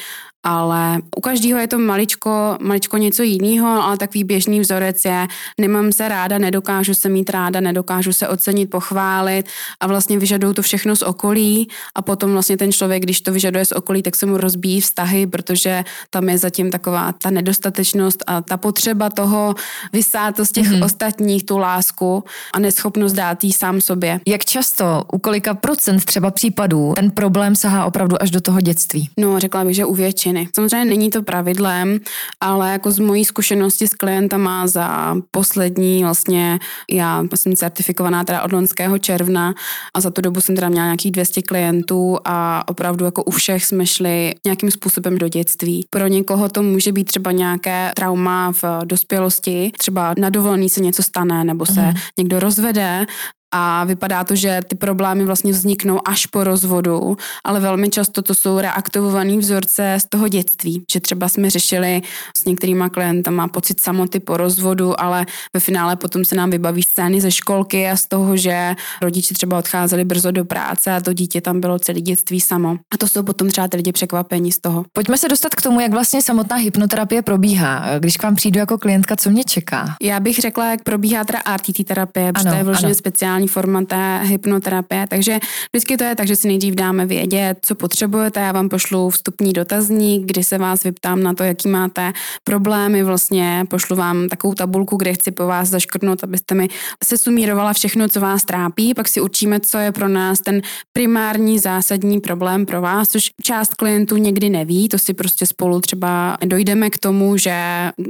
ale 0.43 1.01
u 1.15 1.21
každého 1.21 1.59
je 1.59 1.67
to 1.67 1.79
maličko, 1.79 2.57
maličko 2.61 2.97
něco 2.97 3.23
jiného, 3.23 3.67
ale 3.83 3.97
takový 3.97 4.23
běžný 4.23 4.59
vzorec 4.59 5.05
je, 5.05 5.27
nemám 5.57 5.91
se 5.91 6.07
ráda, 6.07 6.37
nedokážu 6.37 6.93
se 6.93 7.09
mít 7.09 7.29
ráda, 7.29 7.59
nedokážu 7.59 8.13
se 8.13 8.27
ocenit, 8.27 8.69
pochválit 8.69 9.45
a 9.79 9.87
vlastně 9.87 10.19
vyžaduju 10.19 10.53
to 10.53 10.61
všechno 10.61 10.95
z 10.95 11.01
okolí 11.01 11.67
a 11.95 12.01
potom 12.01 12.31
vlastně 12.31 12.57
ten 12.57 12.71
člověk, 12.71 13.03
když 13.03 13.21
to 13.21 13.31
vyžaduje 13.31 13.65
z 13.65 13.71
okolí, 13.71 14.03
tak 14.03 14.15
se 14.15 14.25
mu 14.25 14.37
rozbíjí 14.37 14.81
vztahy, 14.81 15.27
protože 15.27 15.83
tam 16.09 16.29
je 16.29 16.37
zatím 16.37 16.71
taková 16.71 17.13
ta 17.21 17.29
nedostatečnost 17.29 18.23
a 18.27 18.41
ta 18.41 18.57
potřeba 18.57 19.09
toho 19.09 19.55
vysát 19.93 20.35
to 20.35 20.45
z 20.45 20.51
těch 20.51 20.71
mm-hmm. 20.71 20.85
ostatních, 20.85 21.45
tu 21.45 21.57
lásku 21.57 22.23
a 22.53 22.59
neschopnost 22.59 23.13
dát 23.13 23.43
jí 23.43 23.53
sám 23.53 23.81
sobě. 23.81 24.19
Jak 24.27 24.45
často, 24.45 25.03
u 25.13 25.19
kolika 25.19 25.53
procent 25.53 26.05
třeba 26.05 26.31
případů 26.31 26.93
ten 26.95 27.11
problém 27.11 27.55
sahá 27.55 27.85
opravdu 27.85 28.21
až 28.21 28.31
do 28.31 28.41
toho 28.41 28.61
dětství? 28.61 29.09
No, 29.17 29.39
řekla 29.39 29.65
bych, 29.65 29.75
že 29.75 29.85
u 29.85 29.93
většiny 29.93 30.30
většiny. 30.31 30.49
Samozřejmě 30.55 30.85
není 30.85 31.09
to 31.09 31.23
pravidlem, 31.23 31.99
ale 32.41 32.71
jako 32.71 32.91
z 32.91 32.99
mojí 32.99 33.25
zkušenosti 33.25 33.87
s 33.87 33.93
klientama 33.93 34.67
za 34.67 35.15
poslední 35.31 36.03
vlastně, 36.03 36.59
já 36.91 37.23
jsem 37.35 37.55
certifikovaná 37.55 38.23
teda 38.23 38.43
od 38.43 38.51
loňského 38.51 38.97
června 38.97 39.53
a 39.93 40.01
za 40.01 40.11
tu 40.11 40.21
dobu 40.21 40.41
jsem 40.41 40.55
teda 40.55 40.69
měla 40.69 40.85
nějakých 40.85 41.11
200 41.11 41.41
klientů 41.41 42.17
a 42.25 42.63
opravdu 42.67 43.05
jako 43.05 43.23
u 43.23 43.31
všech 43.31 43.65
jsme 43.65 43.85
šli 43.85 44.33
nějakým 44.45 44.71
způsobem 44.71 45.17
do 45.17 45.27
dětství. 45.27 45.85
Pro 45.89 46.07
někoho 46.07 46.49
to 46.49 46.63
může 46.63 46.91
být 46.91 47.03
třeba 47.03 47.31
nějaké 47.31 47.91
trauma 47.95 48.51
v 48.51 48.63
dospělosti, 48.85 49.71
třeba 49.77 50.13
na 50.19 50.29
dovolený 50.29 50.69
se 50.69 50.81
něco 50.81 51.03
stane 51.03 51.43
nebo 51.43 51.65
se 51.65 51.81
mm. 51.81 51.93
někdo 52.17 52.39
rozvede 52.39 53.05
a 53.51 53.83
vypadá 53.83 54.23
to, 54.23 54.35
že 54.35 54.59
ty 54.67 54.75
problémy 54.75 55.25
vlastně 55.25 55.51
vzniknou 55.51 55.99
až 56.07 56.25
po 56.25 56.43
rozvodu, 56.43 57.17
ale 57.43 57.59
velmi 57.59 57.89
často 57.89 58.21
to 58.21 58.35
jsou 58.35 58.59
reaktivované 58.59 59.37
vzorce 59.37 59.97
z 60.01 60.05
toho 60.09 60.27
dětství, 60.27 60.83
že 60.91 60.99
třeba 60.99 61.29
jsme 61.29 61.49
řešili 61.49 62.01
s 62.37 62.45
některýma 62.45 62.89
klientama 62.89 63.47
pocit 63.47 63.79
samoty 63.79 64.19
po 64.19 64.37
rozvodu, 64.37 65.01
ale 65.01 65.25
ve 65.53 65.59
finále 65.59 65.95
potom 65.95 66.25
se 66.25 66.35
nám 66.35 66.49
vybaví 66.49 66.83
scény 66.83 67.21
ze 67.21 67.31
školky 67.31 67.89
a 67.89 67.95
z 67.95 68.07
toho, 68.07 68.37
že 68.37 68.75
rodiče 69.01 69.33
třeba 69.33 69.57
odcházeli 69.57 70.05
brzo 70.05 70.31
do 70.31 70.45
práce 70.45 70.91
a 70.91 71.01
to 71.01 71.13
dítě 71.13 71.41
tam 71.41 71.59
bylo 71.59 71.79
celé 71.79 72.01
dětství 72.01 72.41
samo. 72.41 72.77
A 72.93 72.97
to 72.97 73.07
jsou 73.07 73.23
potom 73.23 73.49
třeba 73.49 73.67
ty 73.67 73.77
lidi 73.77 73.91
překvapení 73.91 74.51
z 74.51 74.59
toho. 74.59 74.85
Pojďme 74.93 75.17
se 75.17 75.29
dostat 75.29 75.55
k 75.55 75.61
tomu, 75.61 75.79
jak 75.79 75.91
vlastně 75.91 76.21
samotná 76.21 76.55
hypnoterapie 76.55 77.21
probíhá. 77.21 77.99
Když 77.99 78.17
k 78.17 78.23
vám 78.23 78.35
přijdu 78.35 78.59
jako 78.59 78.77
klientka, 78.77 79.15
co 79.15 79.29
mě 79.29 79.43
čeká? 79.43 79.95
Já 80.01 80.19
bych 80.19 80.39
řekla, 80.39 80.71
jak 80.71 80.83
probíhá 80.83 81.23
teda 81.23 81.39
RTT 81.55 81.83
terapie, 81.87 82.33
protože 82.33 82.49
to 82.49 82.55
je 82.55 82.63
vlastně 82.63 82.95
speciální 82.95 83.40
speciální 83.41 83.47
forma 83.47 83.85
té 83.85 84.19
hypnoterapie. 84.23 85.07
Takže 85.09 85.39
vždycky 85.73 85.97
to 85.97 86.03
je 86.03 86.15
tak, 86.15 86.27
že 86.27 86.35
si 86.35 86.47
nejdřív 86.47 86.75
dáme 86.75 87.05
vědět, 87.05 87.57
co 87.61 87.75
potřebujete. 87.75 88.39
Já 88.39 88.51
vám 88.51 88.69
pošlu 88.69 89.09
vstupní 89.09 89.53
dotazník, 89.53 90.25
kdy 90.25 90.43
se 90.43 90.57
vás 90.57 90.83
vyptám 90.83 91.23
na 91.23 91.33
to, 91.33 91.43
jaký 91.43 91.67
máte 91.69 92.13
problémy. 92.43 93.03
Vlastně 93.03 93.65
pošlu 93.69 93.95
vám 93.95 94.29
takovou 94.29 94.53
tabulku, 94.53 94.97
kde 94.97 95.13
chci 95.13 95.31
po 95.31 95.47
vás 95.47 95.69
zaškrtnout, 95.69 96.23
abyste 96.23 96.55
mi 96.55 96.69
se 97.03 97.17
sumírovala 97.17 97.73
všechno, 97.73 98.07
co 98.07 98.19
vás 98.19 98.45
trápí. 98.45 98.93
Pak 98.93 99.07
si 99.07 99.21
určíme, 99.21 99.59
co 99.59 99.77
je 99.77 99.91
pro 99.91 100.07
nás 100.07 100.39
ten 100.39 100.61
primární 100.93 101.59
zásadní 101.59 102.19
problém 102.19 102.65
pro 102.65 102.81
vás, 102.81 103.09
což 103.09 103.29
část 103.43 103.73
klientů 103.75 104.17
někdy 104.17 104.49
neví. 104.49 104.89
To 104.89 104.97
si 104.97 105.13
prostě 105.13 105.45
spolu 105.45 105.79
třeba 105.79 106.37
dojdeme 106.45 106.89
k 106.89 106.97
tomu, 106.97 107.37
že 107.37 107.53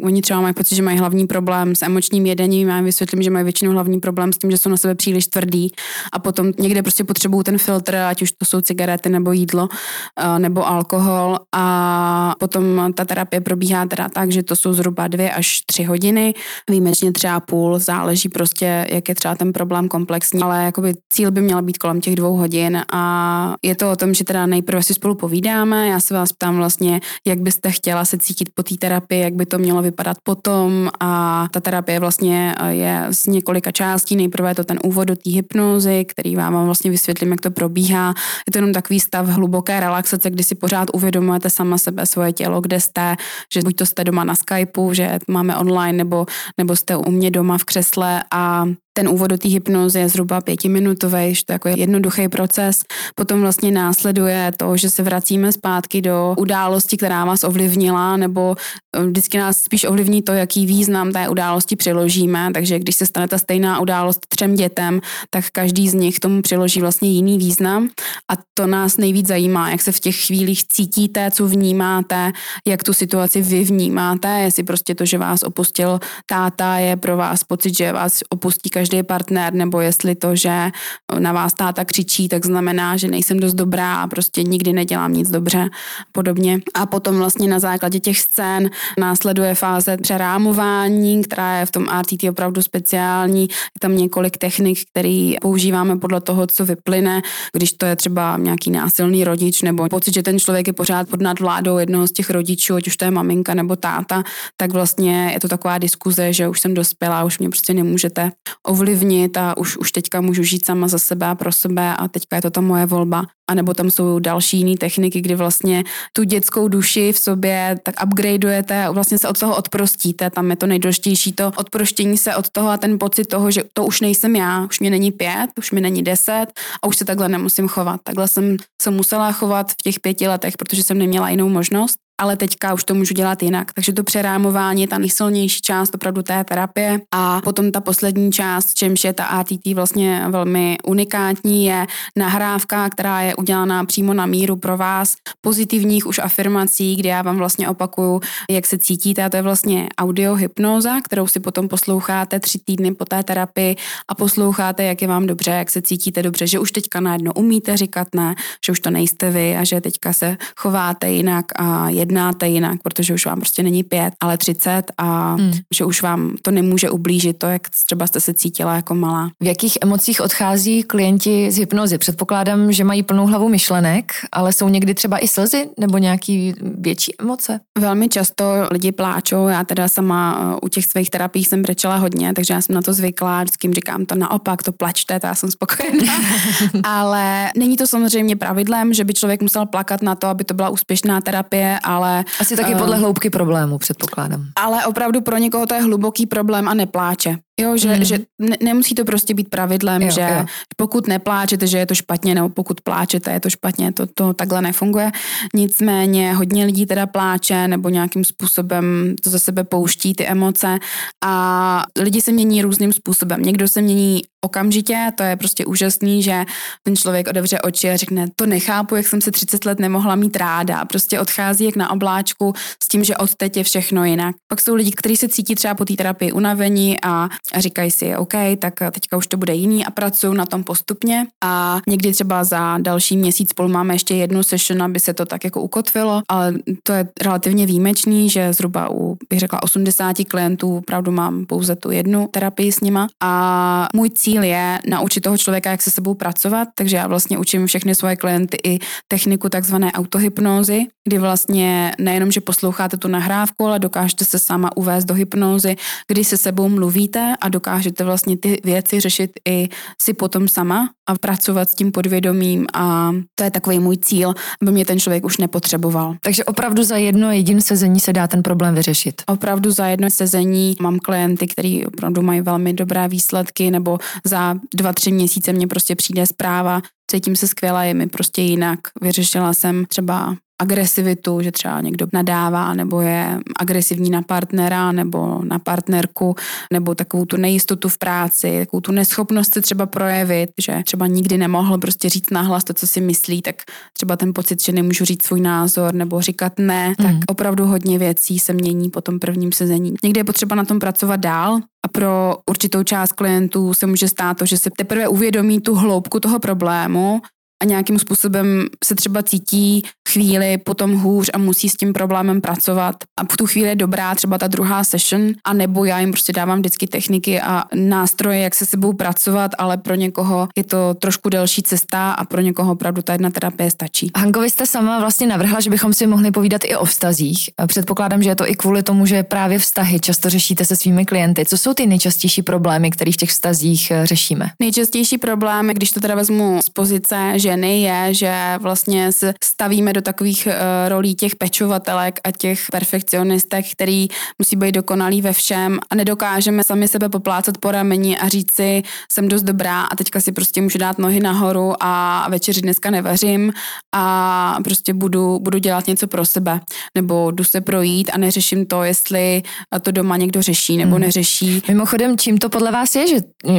oni 0.02 0.22
třeba 0.22 0.42
mají 0.42 0.54
pocit, 0.54 0.76
že 0.76 0.82
mají 0.82 0.98
hlavní 0.98 1.28
problém 1.28 1.76
s 1.76 1.82
emočním 1.82 2.26
jedením. 2.26 2.68
Já 2.68 2.82
vysvětlím, 2.82 3.24
že 3.24 3.30
mají 3.30 3.44
většinou 3.44 3.72
hlavní 3.72 4.00
problém 4.00 4.34
s 4.34 4.38
tím, 4.38 4.52
že 4.52 4.58
jsou 4.58 4.70
na 4.70 4.78
sebe 4.78 4.96
příliš 4.96 5.21
příliš 5.22 5.28
tvrdý 5.28 5.72
a 6.14 6.20
potom 6.20 6.52
někde 6.60 6.82
prostě 6.82 7.04
potřebují 7.04 7.44
ten 7.44 7.58
filtr, 7.58 7.96
ať 7.96 8.22
už 8.22 8.32
to 8.32 8.46
jsou 8.46 8.62
cigarety 8.62 9.10
nebo 9.10 9.32
jídlo 9.32 9.70
eh, 10.18 10.40
nebo 10.40 10.68
alkohol. 10.68 11.40
A 11.56 12.36
potom 12.40 12.94
ta 12.94 13.06
terapie 13.06 13.42
probíhá 13.42 13.86
teda 13.86 14.10
tak, 14.10 14.32
že 14.32 14.44
to 14.44 14.56
jsou 14.56 14.74
zhruba 14.74 15.08
dvě 15.08 15.32
až 15.32 15.62
tři 15.66 15.84
hodiny, 15.84 16.34
výjimečně 16.70 17.12
třeba 17.12 17.40
půl, 17.40 17.80
záleží 17.80 18.30
prostě, 18.30 18.86
jak 18.90 19.10
je 19.10 19.16
třeba 19.16 19.36
ten 19.36 19.54
problém 19.54 19.88
komplexní, 19.88 20.42
ale 20.42 20.64
jakoby 20.64 20.94
cíl 21.10 21.32
by 21.32 21.42
měl 21.42 21.62
být 21.62 21.78
kolem 21.78 22.02
těch 22.02 22.16
dvou 22.16 22.36
hodin. 22.36 22.82
A 22.94 23.56
je 23.62 23.76
to 23.76 23.92
o 23.92 23.96
tom, 23.96 24.14
že 24.14 24.24
teda 24.24 24.46
nejprve 24.46 24.84
si 24.84 24.94
spolu 24.94 25.16
povídáme, 25.16 25.88
já 25.88 26.00
se 26.00 26.14
vás 26.14 26.34
ptám 26.34 26.56
vlastně, 26.56 27.02
jak 27.28 27.40
byste 27.40 27.72
chtěla 27.72 28.06
se 28.06 28.18
cítit 28.18 28.50
po 28.56 28.64
té 28.64 28.76
terapii, 28.76 29.22
jak 29.22 29.34
by 29.34 29.46
to 29.46 29.58
mělo 29.58 29.82
vypadat 29.82 30.18
potom. 30.24 30.90
A 31.00 31.48
ta 31.52 31.60
terapie 31.60 32.00
vlastně 32.00 32.56
je 32.70 33.08
z 33.12 33.26
několika 33.26 33.72
částí, 33.72 34.16
nejprve 34.16 34.52
je 34.52 34.56
to 34.56 34.64
ten 34.64 34.80
úvod 34.84 35.11
do 35.12 35.16
té 35.16 35.30
hypnozy, 35.30 36.06
který 36.06 36.36
vám 36.36 36.66
vlastně 36.66 36.92
vysvětlím, 36.92 37.32
jak 37.32 37.42
to 37.42 37.52
probíhá. 37.52 38.14
Je 38.48 38.52
to 38.52 38.58
jenom 38.58 38.74
takový 38.74 39.00
stav 39.00 39.28
hluboké 39.28 39.80
relaxace, 39.80 40.30
kdy 40.30 40.44
si 40.44 40.56
pořád 40.56 40.88
uvědomujete 40.94 41.50
sama 41.50 41.78
sebe, 41.78 42.06
svoje 42.06 42.34
tělo, 42.34 42.62
kde 42.62 42.80
jste, 42.80 43.16
že 43.54 43.62
buď 43.62 43.76
to 43.76 43.86
jste 43.86 44.04
doma 44.04 44.24
na 44.24 44.36
Skypeu, 44.36 44.94
že 44.94 45.20
máme 45.28 45.58
online, 45.58 45.98
nebo, 45.98 46.26
nebo 46.58 46.76
jste 46.76 46.96
u 46.96 47.12
mě 47.12 47.32
doma 47.32 47.58
v 47.58 47.64
křesle 47.64 48.24
a 48.32 48.66
ten 48.94 49.10
úvod 49.10 49.28
do 49.28 49.38
té 49.38 49.50
hypnozy 49.50 50.00
je 50.00 50.10
zhruba 50.10 50.42
pětiminutový, 50.42 51.36
že 51.36 51.46
to 51.46 51.52
je 51.52 51.56
jako 51.56 51.70
jednoduchý 51.70 52.28
proces. 52.28 52.84
Potom 53.16 53.42
vlastně 53.42 53.72
následuje 53.72 54.52
to, 54.58 54.78
že 54.78 54.90
se 54.90 55.04
vracíme 55.04 55.52
zpátky 55.52 56.02
do 56.02 56.36
události, 56.38 56.98
která 56.98 57.26
vás 57.26 57.44
ovlivnila, 57.44 58.18
nebo 58.18 58.56
eh, 58.96 59.06
vždycky 59.06 59.38
nás 59.38 59.58
spíš 59.58 59.84
ovlivní 59.84 60.22
to, 60.22 60.32
jaký 60.32 60.66
význam 60.66 61.12
té 61.12 61.30
události 61.30 61.76
přiložíme. 61.76 62.50
Takže 62.54 62.80
když 62.80 62.96
se 62.96 63.06
stane 63.06 63.28
ta 63.28 63.38
stejná 63.38 63.80
událost 63.80 64.20
třem 64.30 64.56
dětem, 64.56 65.02
tak 65.30 65.46
každý 65.52 65.90
z 65.90 65.94
nich 65.94 66.20
tomu 66.20 66.42
přiloží 66.42 66.82
vlastně 66.82 67.10
jiný 67.10 67.38
význam. 67.38 67.90
A 68.32 68.34
to 68.54 68.68
nás 68.68 68.98
nejvíc 68.98 69.28
zajímá, 69.28 69.72
jak 69.72 69.82
se 69.82 69.92
v 69.92 70.00
těch 70.00 70.26
chvílích 70.26 70.68
cítíte, 70.68 71.32
co 71.32 71.48
vnímáte, 71.48 72.32
jak 72.68 72.84
tu 72.84 72.94
situaci 72.94 73.42
vy 73.42 73.64
vnímáte, 73.64 74.40
jestli 74.40 74.64
prostě 74.64 74.96
to, 74.96 75.06
že 75.06 75.18
vás 75.18 75.44
opustil 75.44 76.00
táta, 76.26 76.78
je 76.78 76.96
pro 76.98 77.18
vás 77.18 77.44
pocit, 77.44 77.78
že 77.78 77.92
vás 77.92 78.20
opustí 78.30 78.70
partner, 79.04 79.54
nebo 79.54 79.82
jestli 79.82 80.16
to, 80.16 80.36
že 80.36 80.72
na 81.20 81.34
vás 81.34 81.54
táta 81.54 81.86
křičí, 81.86 82.28
tak 82.28 82.46
znamená, 82.46 82.98
že 82.98 83.08
nejsem 83.08 83.40
dost 83.40 83.54
dobrá 83.54 83.96
a 83.96 84.08
prostě 84.08 84.44
nikdy 84.44 84.74
nedělám 84.74 85.14
nic 85.14 85.30
dobře 85.30 85.70
podobně. 86.12 86.60
A 86.74 86.86
potom 86.86 87.18
vlastně 87.18 87.48
na 87.48 87.60
základě 87.60 88.00
těch 88.00 88.20
scén 88.20 88.70
následuje 89.00 89.56
fáze 89.56 89.98
přerámování, 89.98 91.24
která 91.24 91.58
je 91.58 91.66
v 91.66 91.72
tom 91.72 91.88
RTT 92.02 92.24
opravdu 92.30 92.62
speciální. 92.62 93.42
Je 93.42 93.80
tam 93.82 93.98
několik 93.98 94.38
technik, 94.38 94.80
které 94.92 95.34
používáme 95.42 95.98
podle 95.98 96.22
toho, 96.22 96.48
co 96.48 96.66
vyplyne, 96.66 97.22
když 97.54 97.74
to 97.74 97.86
je 97.86 97.96
třeba 97.96 98.38
nějaký 98.38 98.72
násilný 98.72 99.24
rodič 99.24 99.62
nebo 99.62 99.88
pocit, 99.90 100.14
že 100.14 100.24
ten 100.24 100.40
člověk 100.40 100.68
je 100.68 100.74
pořád 100.74 101.10
pod 101.10 101.22
nadvládou 101.22 101.78
jednoho 101.78 102.08
z 102.08 102.12
těch 102.12 102.30
rodičů, 102.30 102.76
ať 102.76 102.88
už 102.88 102.98
to 102.98 103.06
je 103.06 103.12
maminka 103.12 103.54
nebo 103.54 103.76
táta, 103.76 104.24
tak 104.58 104.72
vlastně 104.72 105.30
je 105.34 105.40
to 105.40 105.48
taková 105.48 105.78
diskuze, 105.78 106.34
že 106.34 106.48
už 106.48 106.60
jsem 106.60 106.74
dospělá, 106.74 107.24
už 107.24 107.40
mě 107.40 107.50
prostě 107.50 107.74
nemůžete 107.74 108.32
ovlivnit 108.72 109.38
a 109.38 109.58
už, 109.58 109.78
už 109.78 109.92
teďka 109.92 110.22
můžu 110.22 110.44
žít 110.44 110.66
sama 110.66 110.88
za 110.88 111.00
sebe 111.00 111.28
a 111.28 111.36
pro 111.36 111.52
sebe 111.52 111.96
a 111.96 112.08
teďka 112.08 112.36
je 112.36 112.42
to 112.42 112.50
ta 112.50 112.62
moje 112.62 112.86
volba. 112.86 113.28
A 113.52 113.54
nebo 113.54 113.74
tam 113.74 113.92
jsou 113.92 114.20
další 114.20 114.58
jiné 114.58 114.78
techniky, 114.78 115.22
kdy 115.22 115.36
vlastně 115.36 115.84
tu 116.14 116.24
dětskou 116.24 116.68
duši 116.68 117.12
v 117.14 117.18
sobě 117.18 117.80
tak 117.84 117.96
upgradeujete 118.04 118.86
a 118.86 118.92
vlastně 118.92 119.18
se 119.18 119.28
od 119.28 119.40
toho 119.40 119.56
odprostíte. 119.56 120.30
Tam 120.30 120.50
je 120.50 120.56
to 120.56 120.68
nejdůležitější, 120.68 121.34
to 121.34 121.52
odproštění 121.56 122.18
se 122.18 122.36
od 122.36 122.50
toho 122.50 122.70
a 122.70 122.78
ten 122.78 123.00
pocit 123.00 123.26
toho, 123.26 123.52
že 123.52 123.64
to 123.74 123.86
už 123.86 124.02
nejsem 124.02 124.36
já, 124.36 124.66
už 124.66 124.80
mě 124.80 124.90
není 124.90 125.12
pět, 125.12 125.50
už 125.58 125.72
mi 125.72 125.82
není 125.82 126.04
deset 126.04 126.46
a 126.84 126.88
už 126.88 126.98
se 126.98 127.06
takhle 127.06 127.30
nemusím 127.30 127.68
chovat. 127.68 128.00
Takhle 128.04 128.28
jsem 128.28 128.58
se 128.82 128.92
musela 128.92 129.32
chovat 129.32 129.72
v 129.72 129.84
těch 129.84 130.00
pěti 130.00 130.28
letech, 130.28 130.58
protože 130.58 130.84
jsem 130.84 130.98
neměla 130.98 131.30
jinou 131.30 131.50
možnost 131.50 131.98
ale 132.22 132.38
teďka 132.38 132.74
už 132.74 132.84
to 132.84 132.94
můžu 132.94 133.14
dělat 133.14 133.44
jinak. 133.44 133.74
Takže 133.74 133.94
to 133.94 134.04
přerámování 134.04 134.82
je 134.82 134.88
ta 134.88 134.98
nejsilnější 134.98 135.62
část 135.62 135.96
opravdu 135.96 136.22
té 136.22 136.44
terapie 136.44 137.00
a 137.12 137.42
potom 137.42 137.72
ta 137.72 137.82
poslední 137.82 138.32
část, 138.32 138.74
čemž 138.74 139.04
je 139.04 139.14
ta 139.14 139.26
ATT 139.26 139.66
vlastně 139.74 140.24
velmi 140.30 140.78
unikátní, 140.86 141.66
je 141.66 141.88
nahrávka, 142.18 142.90
která 142.90 143.22
je 143.22 143.36
udělaná 143.42 143.86
přímo 143.86 144.14
na 144.14 144.26
míru 144.26 144.56
pro 144.56 144.78
vás, 144.78 145.16
pozitivních 145.42 146.08
už 146.08 146.20
afirmací, 146.20 146.96
kde 146.96 147.10
já 147.10 147.22
vám 147.22 147.38
vlastně 147.38 147.70
opakuju, 147.70 148.22
jak 148.50 148.66
se 148.66 148.78
cítíte. 148.78 149.24
A 149.24 149.30
to 149.30 149.38
je 149.38 149.44
vlastně 149.44 149.90
audiohypnoza, 149.98 151.02
kterou 151.04 151.28
si 151.28 151.40
potom 151.40 151.68
posloucháte 151.68 152.40
tři 152.40 152.60
týdny 152.60 152.96
po 152.96 153.06
té 153.06 153.24
terapii 153.24 153.76
a 154.08 154.16
posloucháte, 154.16 154.84
jak 154.84 155.02
je 155.02 155.08
vám 155.08 155.28
dobře, 155.28 155.52
jak 155.52 155.70
se 155.70 155.82
cítíte 155.82 156.24
dobře, 156.24 156.48
že 156.48 156.60
už 156.60 156.72
teďka 156.72 157.00
najednou 157.00 157.32
umíte 157.32 157.78
říkat 157.78 158.08
ne, 158.16 158.36
že 158.66 158.72
už 158.72 158.80
to 158.80 158.90
nejste 158.90 159.32
vy 159.32 159.58
a 159.58 159.64
že 159.64 159.82
teďka 159.82 160.14
se 160.14 160.38
chováte 160.56 161.12
jinak 161.12 161.46
a 161.56 161.90
jednáte 161.90 162.22
jednáte 162.22 162.48
jinak, 162.48 162.82
protože 162.84 163.14
už 163.14 163.26
vám 163.26 163.40
prostě 163.40 163.64
není 163.64 163.84
pět, 163.84 164.14
ale 164.20 164.38
třicet 164.38 164.84
a 164.98 165.36
hmm. 165.36 165.54
že 165.74 165.86
už 165.86 166.02
vám 166.02 166.36
to 166.42 166.52
nemůže 166.52 166.90
ublížit 166.90 167.38
to, 167.38 167.46
jak 167.46 167.70
třeba 167.86 168.08
jste 168.08 168.20
se 168.20 168.34
cítila 168.34 168.76
jako 168.76 168.96
malá. 168.96 169.30
V 169.40 169.46
jakých 169.46 169.78
emocích 169.82 170.22
odchází 170.22 170.84
klienti 170.84 171.52
z 171.52 171.58
hypnozy? 171.58 171.98
Předpokládám, 171.98 172.72
že 172.72 172.84
mají 172.84 173.04
plnou 173.04 173.21
hlavu 173.26 173.50
myšlenek, 173.50 174.14
ale 174.32 174.54
jsou 174.54 174.70
někdy 174.70 174.94
třeba 174.94 175.18
i 175.18 175.28
slzy 175.28 175.70
nebo 175.80 175.98
nějaký 175.98 176.54
větší 176.62 177.16
emoce? 177.20 177.60
Velmi 177.80 178.10
často 178.10 178.44
lidi 178.72 178.92
pláčou, 178.92 179.48
já 179.48 179.64
teda 179.64 179.88
sama 179.88 180.50
uh, 180.54 180.60
u 180.62 180.68
těch 180.68 180.86
svých 180.86 181.10
terapií 181.10 181.46
jsem 181.46 181.62
brečela 181.62 181.96
hodně, 181.96 182.34
takže 182.34 182.54
já 182.54 182.62
jsem 182.62 182.76
na 182.76 182.82
to 182.82 182.94
zvyklá, 182.94 183.44
vždycky 183.44 183.68
jim 183.68 183.74
říkám 183.74 184.06
to 184.06 184.16
naopak, 184.16 184.64
to 184.64 184.72
plačte, 184.72 185.20
to 185.20 185.28
já 185.28 185.36
jsem 185.36 185.52
spokojená. 185.52 186.14
ale 186.84 187.50
není 187.58 187.78
to 187.78 187.88
samozřejmě 187.88 188.36
pravidlem, 188.36 188.94
že 188.94 189.04
by 189.04 189.14
člověk 189.14 189.42
musel 189.42 189.66
plakat 189.66 190.02
na 190.02 190.16
to, 190.16 190.28
aby 190.28 190.44
to 190.44 190.54
byla 190.54 190.70
úspěšná 190.70 191.22
terapie, 191.22 191.80
ale. 191.84 192.26
Asi 192.40 192.56
taky 192.56 192.76
podle 192.76 192.96
uh, 192.96 193.02
hloubky 193.02 193.30
problému, 193.30 193.78
předpokládám. 193.78 194.46
Ale 194.56 194.86
opravdu 194.86 195.22
pro 195.22 195.38
někoho 195.38 195.66
to 195.66 195.74
je 195.74 195.82
hluboký 195.82 196.26
problém 196.26 196.68
a 196.68 196.74
nepláče. 196.74 197.38
Jo, 197.62 197.78
že, 197.78 197.96
mm. 197.96 198.04
že 198.04 198.20
ne, 198.40 198.58
nemusí 198.64 198.96
to 198.96 199.06
prostě 199.06 199.34
být 199.34 199.50
pravidlem, 199.50 200.02
jo, 200.02 200.12
že 200.12 200.22
jo. 200.22 200.46
pokud 200.78 201.08
nepláčete, 201.08 201.68
že 201.68 201.78
je 201.78 201.86
to 201.86 201.96
špatně, 201.96 202.36
nebo 202.36 202.50
pokud 202.50 202.82
pláčete, 202.82 203.32
je 203.32 203.40
to 203.40 203.50
špatně, 203.50 203.94
to, 203.94 204.08
to 204.08 204.34
takhle 204.34 204.62
nefunguje. 204.62 205.12
Nicméně 205.54 206.34
hodně 206.34 206.66
lidí 206.66 206.86
teda 206.86 207.06
pláče 207.06 207.68
nebo 207.68 207.90
nějakým 207.90 208.24
způsobem 208.24 209.16
to 209.24 209.30
ze 209.30 209.40
sebe 209.40 209.64
pouští 209.64 210.14
ty 210.14 210.28
emoce 210.28 210.80
a 211.26 211.84
lidi 212.00 212.22
se 212.22 212.32
mění 212.32 212.62
různým 212.62 212.94
způsobem. 212.94 213.42
Někdo 213.42 213.68
se 213.68 213.82
mění 213.82 214.22
okamžitě, 214.46 215.12
to 215.16 215.24
je 215.24 215.36
prostě 215.36 215.66
úžasný, 215.66 216.24
že 216.24 216.46
ten 216.84 216.96
člověk 216.96 217.28
odevře 217.28 217.62
oči 217.62 217.90
a 217.90 217.98
řekne, 217.98 218.28
to 218.36 218.46
nechápu, 218.46 218.96
jak 218.96 219.08
jsem 219.08 219.22
se 219.22 219.32
30 219.32 219.66
let 219.66 219.80
nemohla 219.80 220.16
mít 220.16 220.36
ráda. 220.36 220.86
Prostě 220.86 221.20
odchází 221.20 221.66
jak 221.66 221.76
na 221.76 221.92
obláčku 221.92 222.54
s 222.84 222.88
tím, 222.88 223.04
že 223.04 223.18
od 223.18 223.36
teď 223.36 223.58
je 223.58 223.64
všechno 223.64 224.06
jinak. 224.06 224.36
Pak 224.48 224.62
jsou 224.62 224.76
lidi, 224.76 224.92
kteří 224.92 225.18
se 225.18 225.28
cítí 225.28 225.56
třeba 225.56 225.74
po 225.74 225.86
té 225.86 225.94
terapii 225.94 226.32
unavení 226.32 227.02
a, 227.02 227.30
a 227.54 227.60
říkají 227.60 227.92
si, 227.92 228.16
OK, 228.16 228.34
tak 228.60 228.74
teďka 228.92 229.18
už 229.18 229.28
to 229.28 229.38
bude 229.38 229.54
jiný 229.54 229.86
a 229.86 229.92
pracují 229.92 230.38
na 230.38 230.46
tom 230.46 230.64
postupně. 230.64 231.28
A 231.44 231.80
někdy 231.88 232.12
třeba 232.12 232.44
za 232.44 232.78
další 232.78 233.18
měsíc 233.18 233.50
spolu 233.50 233.70
máme 233.70 233.94
ještě 233.94 234.16
jednu 234.16 234.44
session, 234.44 234.84
aby 234.84 235.00
se 235.00 235.14
to 235.14 235.26
tak 235.26 235.44
jako 235.44 235.62
ukotvilo, 235.62 236.22
ale 236.30 236.54
to 236.84 236.94
je 236.94 237.08
relativně 237.22 237.66
výjimečný, 237.66 238.30
že 238.30 238.54
zhruba 238.54 238.90
u, 238.92 239.18
bych 239.30 239.40
řekla, 239.40 239.64
80 239.64 240.16
klientů 240.28 240.78
opravdu 240.78 241.12
mám 241.12 241.46
pouze 241.46 241.76
tu 241.76 241.92
jednu 241.92 242.28
terapii 242.32 242.72
s 242.72 242.80
nima. 242.80 243.08
A 243.24 243.88
můj 243.94 244.10
cíl 244.10 244.31
je 244.36 244.80
naučit 244.88 245.22
toho 245.22 245.38
člověka, 245.38 245.72
jak 245.72 245.82
se 245.82 245.92
sebou 245.92 246.14
pracovat, 246.14 246.68
takže 246.76 246.98
já 246.98 247.08
vlastně 247.08 247.38
učím 247.38 247.68
všechny 247.68 247.96
svoje 247.96 248.16
klienty 248.16 248.58
i 248.64 248.80
techniku 249.08 249.50
takzvané 249.50 249.92
autohypnózy, 249.92 250.86
kdy 251.08 251.18
vlastně 251.18 251.92
nejenom, 252.00 252.32
že 252.32 252.42
posloucháte 252.42 252.98
tu 252.98 253.08
nahrávku, 253.08 253.68
ale 253.68 253.80
dokážete 253.80 254.26
se 254.26 254.40
sama 254.40 254.78
uvést 254.78 255.06
do 255.06 255.14
hypnózy, 255.14 255.76
kdy 256.08 256.24
se 256.24 256.38
sebou 256.38 256.70
mluvíte 256.70 257.36
a 257.42 257.50
dokážete 257.50 258.04
vlastně 258.04 258.38
ty 258.38 258.62
věci 258.64 259.00
řešit 259.00 259.32
i 259.48 259.70
si 260.02 260.14
potom 260.14 260.48
sama 260.48 260.90
a 261.10 261.16
pracovat 261.16 261.70
s 261.70 261.76
tím 261.76 261.92
podvědomím 261.92 262.68
a 262.74 263.12
to 263.36 263.44
je 263.44 263.52
takový 263.52 263.80
můj 263.80 263.98
cíl, 263.98 264.34
aby 264.62 264.72
mě 264.72 264.86
ten 264.86 265.00
člověk 265.00 265.26
už 265.26 265.38
nepotřeboval. 265.38 266.16
Takže 266.24 266.46
opravdu 266.46 266.84
za 266.84 266.98
jedno 266.98 267.32
jediné 267.32 267.62
sezení 267.62 268.00
se 268.00 268.14
dá 268.14 268.28
ten 268.28 268.44
problém 268.44 268.76
vyřešit? 268.76 269.22
Opravdu 269.28 269.72
za 269.72 269.88
jedno 269.88 270.10
sezení 270.10 270.76
mám 270.82 271.00
klienty, 271.00 271.48
kteří 271.48 271.86
opravdu 271.86 272.22
mají 272.22 272.42
velmi 272.42 272.74
dobré 272.74 273.08
výsledky 273.08 273.72
nebo 273.72 273.98
za 274.26 274.56
dva, 274.76 274.94
tři 274.94 275.12
měsíce 275.12 275.54
mě 275.54 275.68
prostě 275.68 275.96
přijde 275.96 276.26
zpráva, 276.26 276.82
cítím 277.12 277.36
se 277.36 277.48
skvěle, 277.48 277.88
je 277.88 277.94
mi 277.94 278.08
prostě 278.08 278.42
jinak. 278.42 278.80
Vyřešila 279.02 279.54
jsem 279.54 279.86
třeba 279.86 280.36
agresivitu, 280.62 281.42
že 281.42 281.52
třeba 281.52 281.82
někdo 281.82 282.08
nadává 282.14 282.74
nebo 282.74 283.02
je 283.02 283.40
agresivní 283.60 284.10
na 284.10 284.22
partnera 284.22 284.92
nebo 284.92 285.42
na 285.44 285.60
partnerku, 285.60 286.36
nebo 286.74 286.96
takovou 286.96 287.26
tu 287.26 287.38
nejistotu 287.38 287.90
v 287.90 287.98
práci, 287.98 288.60
takovou 288.60 288.82
tu 288.82 288.92
neschopnost 288.92 289.54
se 289.54 289.62
třeba 289.62 289.86
projevit, 289.86 290.50
že 290.62 290.82
třeba 290.86 291.08
nikdy 291.08 291.38
nemohl 291.38 291.78
prostě 291.78 292.10
říct 292.10 292.30
nahlas 292.32 292.64
to, 292.64 292.74
co 292.74 292.88
si 292.88 293.02
myslí, 293.02 293.42
tak 293.42 293.56
třeba 293.94 294.16
ten 294.16 294.34
pocit, 294.34 294.64
že 294.64 294.72
nemůžu 294.72 295.06
říct 295.06 295.26
svůj 295.26 295.42
názor 295.42 295.94
nebo 295.94 296.22
říkat 296.22 296.54
ne, 296.60 296.90
mm. 296.90 296.96
tak 296.96 297.16
opravdu 297.28 297.66
hodně 297.66 298.00
věcí 298.00 298.40
se 298.40 298.54
mění 298.54 298.90
po 298.90 299.02
tom 299.02 299.20
prvním 299.20 299.52
sezení. 299.52 299.94
Někdy 300.04 300.20
je 300.20 300.24
potřeba 300.24 300.56
na 300.56 300.66
tom 300.66 300.80
pracovat 300.80 301.20
dál, 301.20 301.60
a 301.86 301.88
pro 301.88 302.38
určitou 302.50 302.84
část 302.84 303.12
klientů 303.12 303.74
se 303.74 303.86
může 303.88 304.08
stát 304.08 304.38
to, 304.38 304.46
že 304.46 304.58
se 304.58 304.70
teprve 304.78 305.08
uvědomí 305.08 305.62
tu 305.62 305.76
hloubku 305.76 306.20
toho 306.20 306.40
problému 306.40 307.22
a 307.62 307.66
nějakým 307.66 308.00
způsobem 308.00 308.66
se 308.84 308.96
třeba 308.96 309.24
cítí 309.24 309.84
chvíli 310.10 310.58
potom 310.58 310.98
hůř 310.98 311.30
a 311.34 311.38
musí 311.38 311.70
s 311.70 311.76
tím 311.76 311.94
problémem 311.94 312.42
pracovat. 312.42 312.96
A 313.20 313.24
v 313.24 313.38
tu 313.38 313.48
chvíli 313.48 313.70
je 313.70 313.76
dobrá 313.76 314.16
třeba 314.16 314.38
ta 314.38 314.48
druhá 314.48 314.84
session, 314.84 315.28
a 315.44 315.54
nebo 315.54 315.86
já 315.86 316.00
jim 316.00 316.12
prostě 316.12 316.34
dávám 316.34 316.60
vždycky 316.60 316.88
techniky 316.88 317.42
a 317.42 317.64
nástroje, 317.76 318.40
jak 318.40 318.56
se 318.56 318.66
sebou 318.66 318.94
pracovat, 318.94 319.52
ale 319.58 319.78
pro 319.78 319.96
někoho 319.96 320.48
je 320.58 320.64
to 320.64 320.94
trošku 320.94 321.30
delší 321.30 321.64
cesta 321.64 322.12
a 322.12 322.26
pro 322.26 322.42
někoho 322.42 322.72
opravdu 322.72 323.02
ta 323.02 323.14
jedna 323.14 323.30
terapie 323.30 323.72
stačí. 323.72 324.12
Hanko, 324.18 324.42
vy 324.42 324.50
jste 324.50 324.66
sama 324.66 325.00
vlastně 325.00 325.28
navrhla, 325.28 325.60
že 325.60 325.70
bychom 325.70 325.94
si 325.94 326.08
mohli 326.08 326.32
povídat 326.32 326.62
i 326.66 326.76
o 326.76 326.86
vztazích. 326.86 327.50
Předpokládám, 327.68 328.24
že 328.24 328.30
je 328.30 328.36
to 328.36 328.50
i 328.50 328.56
kvůli 328.56 328.84
tomu, 328.84 329.06
že 329.06 329.24
právě 329.24 329.60
vztahy 329.60 330.00
často 330.00 330.30
řešíte 330.30 330.66
se 330.66 330.76
svými 330.76 331.06
klienty. 331.06 331.46
Co 331.46 331.58
jsou 331.58 331.74
ty 331.74 331.88
nejčastější 331.88 332.42
problémy, 332.42 332.92
které 332.92 333.12
v 333.12 333.18
těch 333.18 333.30
vztazích 333.30 333.92
eh, 333.92 334.06
řešíme? 334.06 334.50
Nejčastější 334.60 335.18
problémy, 335.18 335.74
když 335.74 335.92
to 335.92 336.00
teda 336.00 336.16
vezmu 336.16 336.60
z 336.64 336.70
pozice 336.70 337.34
ženy, 337.52 337.82
je, 337.82 338.14
že 338.14 338.34
vlastně 338.60 339.12
se 339.12 339.34
stavíme 339.44 339.94
do 339.94 340.02
takových 340.02 340.48
uh, 340.48 340.54
rolí 340.90 341.16
těch 341.16 341.36
pečovatelek 341.36 342.20
a 342.24 342.32
těch 342.32 342.72
perfekcionistek, 342.72 343.66
který 343.72 344.08
musí 344.40 344.56
být 344.56 344.76
dokonalý 344.76 345.22
ve 345.22 345.34
všem 345.34 345.80
a 345.90 345.96
nedokážeme 345.96 346.64
sami 346.64 346.88
sebe 346.88 347.10
poplácat 347.10 347.58
po 347.58 347.72
rameni 347.72 348.18
a 348.18 348.28
říct 348.28 348.52
si, 348.52 348.84
jsem 349.12 349.28
dost 349.28 349.44
dobrá 349.44 349.82
a 349.82 349.96
teďka 349.96 350.22
si 350.22 350.32
prostě 350.32 350.62
můžu 350.62 350.78
dát 350.78 351.00
nohy 351.00 351.20
nahoru 351.20 351.74
a 351.80 352.26
večeři 352.30 352.62
dneska 352.62 352.90
nevařím 352.90 353.54
a 353.96 354.58
prostě 354.64 354.94
budu, 354.94 355.40
budu 355.40 355.58
dělat 355.58 355.88
něco 355.88 356.08
pro 356.08 356.26
sebe. 356.26 356.60
Nebo 356.96 357.32
jdu 357.32 357.44
se 357.44 357.62
projít 357.62 358.12
a 358.14 358.18
neřeším 358.18 358.66
to, 358.66 358.84
jestli 358.84 359.42
to 359.82 359.92
doma 359.92 360.18
někdo 360.18 360.42
řeší 360.42 360.78
nebo 360.78 360.92
hmm. 360.92 361.02
neřeší. 361.02 361.62
Mimochodem, 361.68 362.18
čím 362.18 362.38
to 362.38 362.50
podle 362.50 362.72
vás 362.72 362.96
je, 362.96 363.08
že 363.08 363.16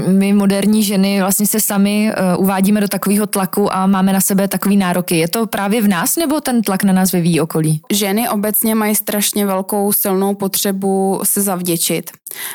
my 0.06 0.32
moderní 0.32 0.82
ženy 0.82 1.20
vlastně 1.20 1.46
se 1.46 1.60
sami 1.60 2.12
uh, 2.36 2.44
uvádíme 2.44 2.80
do 2.80 2.88
takového 2.88 3.26
tlaku 3.26 3.74
a 3.74 3.81
máme 3.86 4.12
na 4.12 4.20
sebe 4.20 4.48
takový 4.48 4.76
nároky. 4.76 5.16
Je 5.16 5.28
to 5.28 5.46
právě 5.46 5.82
v 5.82 5.88
nás 5.88 6.16
nebo 6.16 6.40
ten 6.40 6.62
tlak 6.62 6.84
na 6.84 6.92
nás 6.92 7.12
vyvíjí 7.12 7.40
okolí? 7.40 7.80
Ženy 7.92 8.28
obecně 8.28 8.74
mají 8.74 8.94
strašně 8.94 9.46
velkou 9.46 9.92
silnou 9.92 10.34
potřebu 10.34 11.20
se 11.24 11.40
zavděčit. 11.40 12.10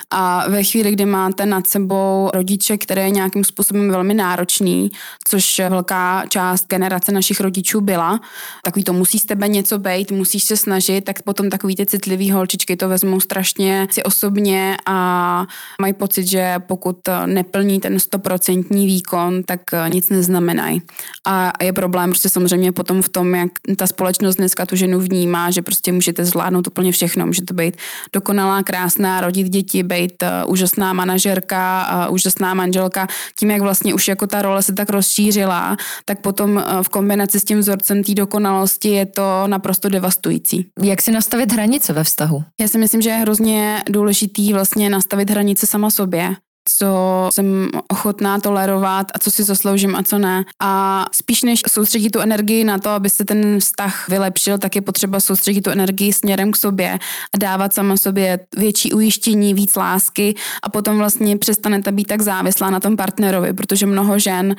A 0.09 0.49
ve 0.49 0.63
chvíli, 0.63 0.91
kdy 0.91 1.05
máte 1.05 1.45
nad 1.45 1.67
sebou 1.67 2.29
rodiče, 2.33 2.77
které 2.77 3.01
je 3.01 3.09
nějakým 3.09 3.43
způsobem 3.43 3.89
velmi 3.89 4.13
náročný, 4.13 4.91
což 5.27 5.59
velká 5.69 6.25
část 6.29 6.67
generace 6.67 7.11
našich 7.11 7.39
rodičů 7.39 7.81
byla, 7.81 8.19
takový 8.63 8.83
to 8.83 8.93
musí 8.93 9.19
z 9.19 9.25
tebe 9.25 9.47
něco 9.47 9.79
být, 9.79 10.11
musíš 10.11 10.43
se 10.43 10.57
snažit, 10.57 11.01
tak 11.01 11.21
potom 11.21 11.49
takový 11.49 11.75
ty 11.75 11.85
citlivý 11.85 12.31
holčičky 12.31 12.75
to 12.75 12.89
vezmou 12.89 13.19
strašně 13.19 13.87
si 13.91 14.03
osobně 14.03 14.77
a 14.85 15.45
mají 15.81 15.93
pocit, 15.93 16.27
že 16.27 16.55
pokud 16.59 16.97
neplní 17.25 17.79
ten 17.79 17.99
stoprocentní 17.99 18.85
výkon, 18.85 19.43
tak 19.43 19.61
nic 19.93 20.09
neznamenají. 20.09 20.81
A 21.25 21.53
je 21.63 21.73
problém 21.73 22.09
prostě 22.09 22.29
samozřejmě 22.29 22.71
potom 22.71 23.01
v 23.01 23.09
tom, 23.09 23.35
jak 23.35 23.51
ta 23.77 23.87
společnost 23.87 24.35
dneska 24.35 24.65
tu 24.65 24.75
ženu 24.75 24.99
vnímá, 24.99 25.51
že 25.51 25.61
prostě 25.61 25.91
můžete 25.91 26.25
zvládnout 26.25 26.67
úplně 26.67 26.91
všechno. 26.91 27.25
Můžete 27.25 27.53
být 27.53 27.77
dokonalá, 28.13 28.63
krásná, 28.63 29.21
rodit 29.21 29.49
děti, 29.49 29.83
být 29.83 30.23
uh, 30.23 30.51
úžasná 30.51 30.93
manažerka, 30.93 31.89
uh, 32.07 32.13
úžasná 32.13 32.53
manželka. 32.53 33.07
Tím, 33.39 33.51
jak 33.51 33.61
vlastně 33.61 33.93
už 33.93 34.07
jako 34.07 34.27
ta 34.27 34.41
role 34.41 34.61
se 34.61 34.73
tak 34.73 34.89
rozšířila, 34.89 35.77
tak 36.05 36.21
potom 36.21 36.55
uh, 36.55 36.63
v 36.81 36.89
kombinaci 36.89 37.39
s 37.39 37.43
tím 37.43 37.59
vzorcem 37.59 38.03
té 38.03 38.13
dokonalosti 38.13 38.89
je 38.89 39.05
to 39.05 39.43
naprosto 39.47 39.89
devastující. 39.89 40.67
Jak 40.81 41.01
si 41.01 41.11
nastavit 41.11 41.51
hranice 41.51 41.93
ve 41.93 42.03
vztahu? 42.03 42.43
Já 42.61 42.67
si 42.67 42.77
myslím, 42.77 43.01
že 43.01 43.09
je 43.09 43.15
hrozně 43.15 43.83
důležitý 43.89 44.53
vlastně 44.53 44.89
nastavit 44.89 45.29
hranice 45.29 45.67
sama 45.67 45.89
sobě 45.89 46.35
co 46.69 47.29
jsem 47.33 47.69
ochotná 47.87 48.39
tolerovat 48.39 49.07
a 49.15 49.19
co 49.19 49.31
si 49.31 49.43
zasloužím 49.43 49.95
a 49.95 50.03
co 50.03 50.17
ne. 50.17 50.45
A 50.61 51.05
spíš 51.11 51.43
než 51.43 51.61
soustředit 51.69 52.09
tu 52.09 52.19
energii 52.19 52.63
na 52.63 52.77
to, 52.77 52.89
aby 52.89 53.09
se 53.09 53.25
ten 53.25 53.59
vztah 53.59 54.09
vylepšil, 54.09 54.57
tak 54.57 54.75
je 54.75 54.81
potřeba 54.81 55.19
soustředit 55.19 55.61
tu 55.61 55.69
energii 55.69 56.13
směrem 56.13 56.51
k 56.51 56.57
sobě 56.57 56.99
a 57.35 57.37
dávat 57.37 57.73
sama 57.73 57.97
sobě 57.97 58.39
větší 58.57 58.93
ujištění, 58.93 59.53
víc 59.53 59.75
lásky 59.75 60.35
a 60.63 60.69
potom 60.69 60.97
vlastně 60.97 61.37
přestanete 61.37 61.91
být 61.91 62.07
tak 62.07 62.21
závislá 62.21 62.69
na 62.69 62.79
tom 62.79 62.97
partnerovi, 62.97 63.53
protože 63.53 63.85
mnoho 63.85 64.19
žen, 64.19 64.55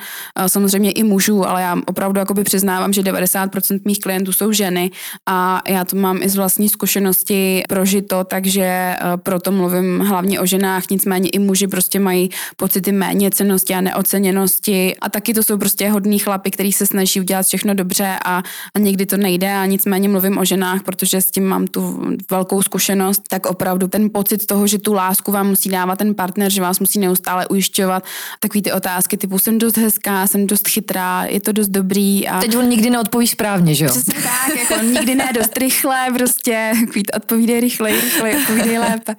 samozřejmě 0.47 0.91
i 0.91 1.03
mužů, 1.03 1.47
ale 1.47 1.61
já 1.61 1.77
opravdu 1.85 2.19
jakoby 2.19 2.43
přiznávám, 2.43 2.93
že 2.93 3.01
90% 3.01 3.79
mých 3.85 3.99
klientů 3.99 4.33
jsou 4.33 4.51
ženy 4.51 4.91
a 5.29 5.61
já 5.67 5.85
to 5.85 5.95
mám 5.95 6.19
i 6.21 6.29
z 6.29 6.35
vlastní 6.35 6.69
zkušenosti 6.69 7.63
prožito, 7.69 8.23
takže 8.23 8.95
proto 9.23 9.51
mluvím 9.51 9.99
hlavně 9.99 10.39
o 10.39 10.45
ženách, 10.45 10.83
nicméně 10.91 11.29
i 11.29 11.39
muži 11.39 11.67
prostě 11.67 11.98
prostě 11.99 12.03
mají 12.03 12.29
pocity 12.57 12.91
méně 12.91 13.31
cenosti 13.31 13.73
a 13.73 13.81
neoceněnosti 13.81 14.95
a 15.01 15.09
taky 15.09 15.33
to 15.33 15.43
jsou 15.43 15.57
prostě 15.57 15.89
hodní 15.89 16.19
chlapy, 16.19 16.51
který 16.51 16.71
se 16.71 16.85
snaží 16.85 17.19
udělat 17.19 17.45
všechno 17.45 17.73
dobře 17.73 18.15
a, 18.25 18.43
a 18.75 18.79
někdy 18.79 19.05
to 19.05 19.17
nejde 19.17 19.53
a 19.53 19.65
nicméně 19.65 20.09
mluvím 20.09 20.37
o 20.37 20.45
ženách, 20.45 20.83
protože 20.83 21.21
s 21.21 21.31
tím 21.31 21.45
mám 21.45 21.67
tu 21.67 22.01
velkou 22.31 22.61
zkušenost, 22.61 23.21
tak 23.29 23.45
opravdu 23.45 23.87
ten 23.87 24.09
pocit 24.09 24.45
toho, 24.45 24.67
že 24.67 24.77
tu 24.77 24.93
lásku 24.93 25.31
vám 25.31 25.47
musí 25.47 25.69
dávat 25.69 25.99
ten 25.99 26.15
partner, 26.15 26.51
že 26.51 26.61
vás 26.61 26.79
musí 26.79 26.99
neustále 26.99 27.47
ujišťovat, 27.47 28.03
takový 28.39 28.61
ty 28.61 28.71
otázky 28.71 29.17
typu 29.17 29.39
jsem 29.39 29.57
dost 29.57 29.77
hezká, 29.77 30.27
jsem 30.27 30.47
dost 30.47 30.67
chytrá, 30.67 31.25
je 31.29 31.41
to 31.41 31.51
dost 31.51 31.69
dobrý. 31.69 32.27
A... 32.27 32.39
Teď 32.39 32.55
on 32.57 32.69
nikdy 32.69 32.89
neodpoví 32.89 33.27
správně, 33.27 33.75
že 33.75 33.85
jo? 33.85 33.91
Přesně 33.91 34.13
tak, 34.13 34.55
jako 34.55 34.83
nikdy 34.83 35.15
ne 35.15 35.29
dost 35.33 35.57
rychle, 35.57 36.07
prostě 36.17 36.73
odpovídej 37.15 37.59
rychle, 37.59 37.91
rychle, 37.91 38.37
odpovídej 38.37 38.79
lépe. 38.79 39.15